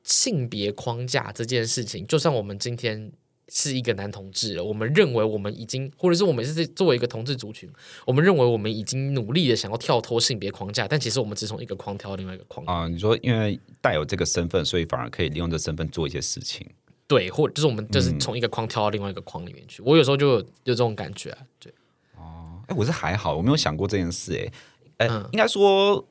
[0.03, 3.11] 性别框架这件事情，就算我们今天。
[3.55, 7.69] 是一个男同志了，我们认为我们已经，或者是我们是作为一个同志族群，
[8.03, 12.87] 我们认为我们已经努力的想要跳脱性别框架，但其实我们只从一个框跳到另外一个框啊。
[12.87, 16.67] 你说因为带有这个身份，所以反而可以利用这身份做一些事情，
[17.07, 19.83] 对，或者就是我们就是从一个框跳到另外一个框里面去。
[19.83, 21.71] 嗯、我有时候就有，有这种感觉啊，对。
[22.17, 24.51] 哦，哎，我是还好，我没有想过这件事、欸，
[24.97, 26.03] 哎，嗯，应该说。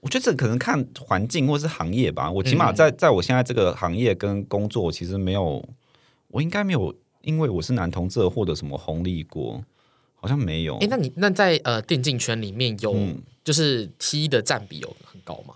[0.00, 2.28] 我觉得这可能看环境或是行业吧。
[2.28, 5.64] 我起码在在我现在这个行业跟工作，其实没有，
[6.32, 9.62] 我应该没有，因为我是男同志而获得什么红利过，
[10.16, 10.76] 好像没有。
[10.78, 12.96] 哎，那你那在呃电竞圈里面有
[13.44, 15.54] 就是 T 的占比有很高吗？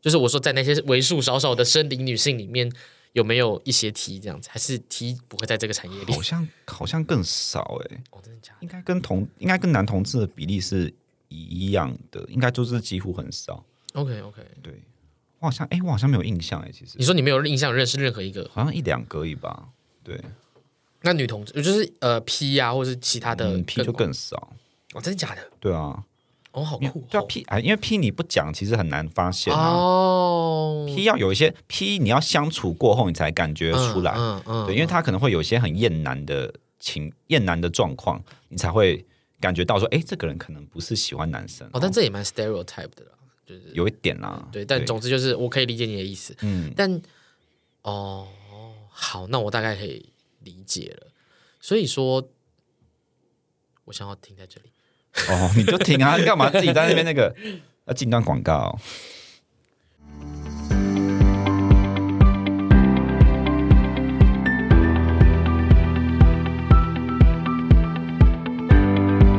[0.00, 2.72] 就是我说在那些为数少少的生理女性里面，
[3.12, 4.48] 有没有一些 T 这样子？
[4.50, 6.14] 还是 T 不会在这个产业里？
[6.14, 8.00] 好像好像更少哎。
[8.12, 8.58] 哦，真的假的？
[8.60, 10.94] 应该跟同应该跟男同志的比例是。
[11.30, 13.62] 一样的，应该就是几乎很少。
[13.92, 14.80] OK OK，对，
[15.40, 19.68] 我好像哎、欸，我好像没有印象哎，其实你说你没有印象认识任何一个，好像一两个而已吧。
[20.08, 20.20] 对，
[21.02, 24.36] 那女同志就是呃 P 呀、啊，或者是其他的、嗯、P 就更少。
[24.94, 25.42] 哦，真的假的？
[25.60, 26.02] 对啊。
[26.52, 27.04] 哦，好酷！
[27.10, 30.86] 叫 P 啊，因为 P 你不讲，其实很难发现哦。
[30.88, 34.14] P 要有一些 P，你要相处过后，你才感觉出来。
[34.16, 34.66] 嗯嗯。
[34.66, 39.04] 对，因为他可能会有一些很厌男的情、厌男的状况，你才会
[39.38, 41.68] 感觉到说，哎，这个人可能不是喜欢男生。
[41.74, 43.12] 哦，但这也蛮 stereotype 的啦，
[43.46, 44.48] 就是有一点啦。
[44.50, 46.34] 对，但总之就是我可以理解你的意思。
[46.40, 46.72] 嗯。
[46.74, 47.00] 但
[47.82, 48.26] 哦，
[49.00, 51.06] 好，那我大概可以理解了。
[51.60, 52.28] 所以说，
[53.84, 54.72] 我想要停在这里。
[55.30, 56.16] 哦，你就停啊！
[56.16, 57.32] 你干嘛自己在那边那个
[57.86, 58.76] 要进段广告？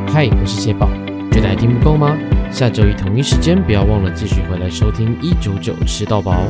[0.08, 0.88] 嗨，我是谢宝，
[1.32, 2.18] 觉得还听不够吗？
[2.50, 6.48] 下周一同一时间，不要忘了继续回来收听一九九吃到饱。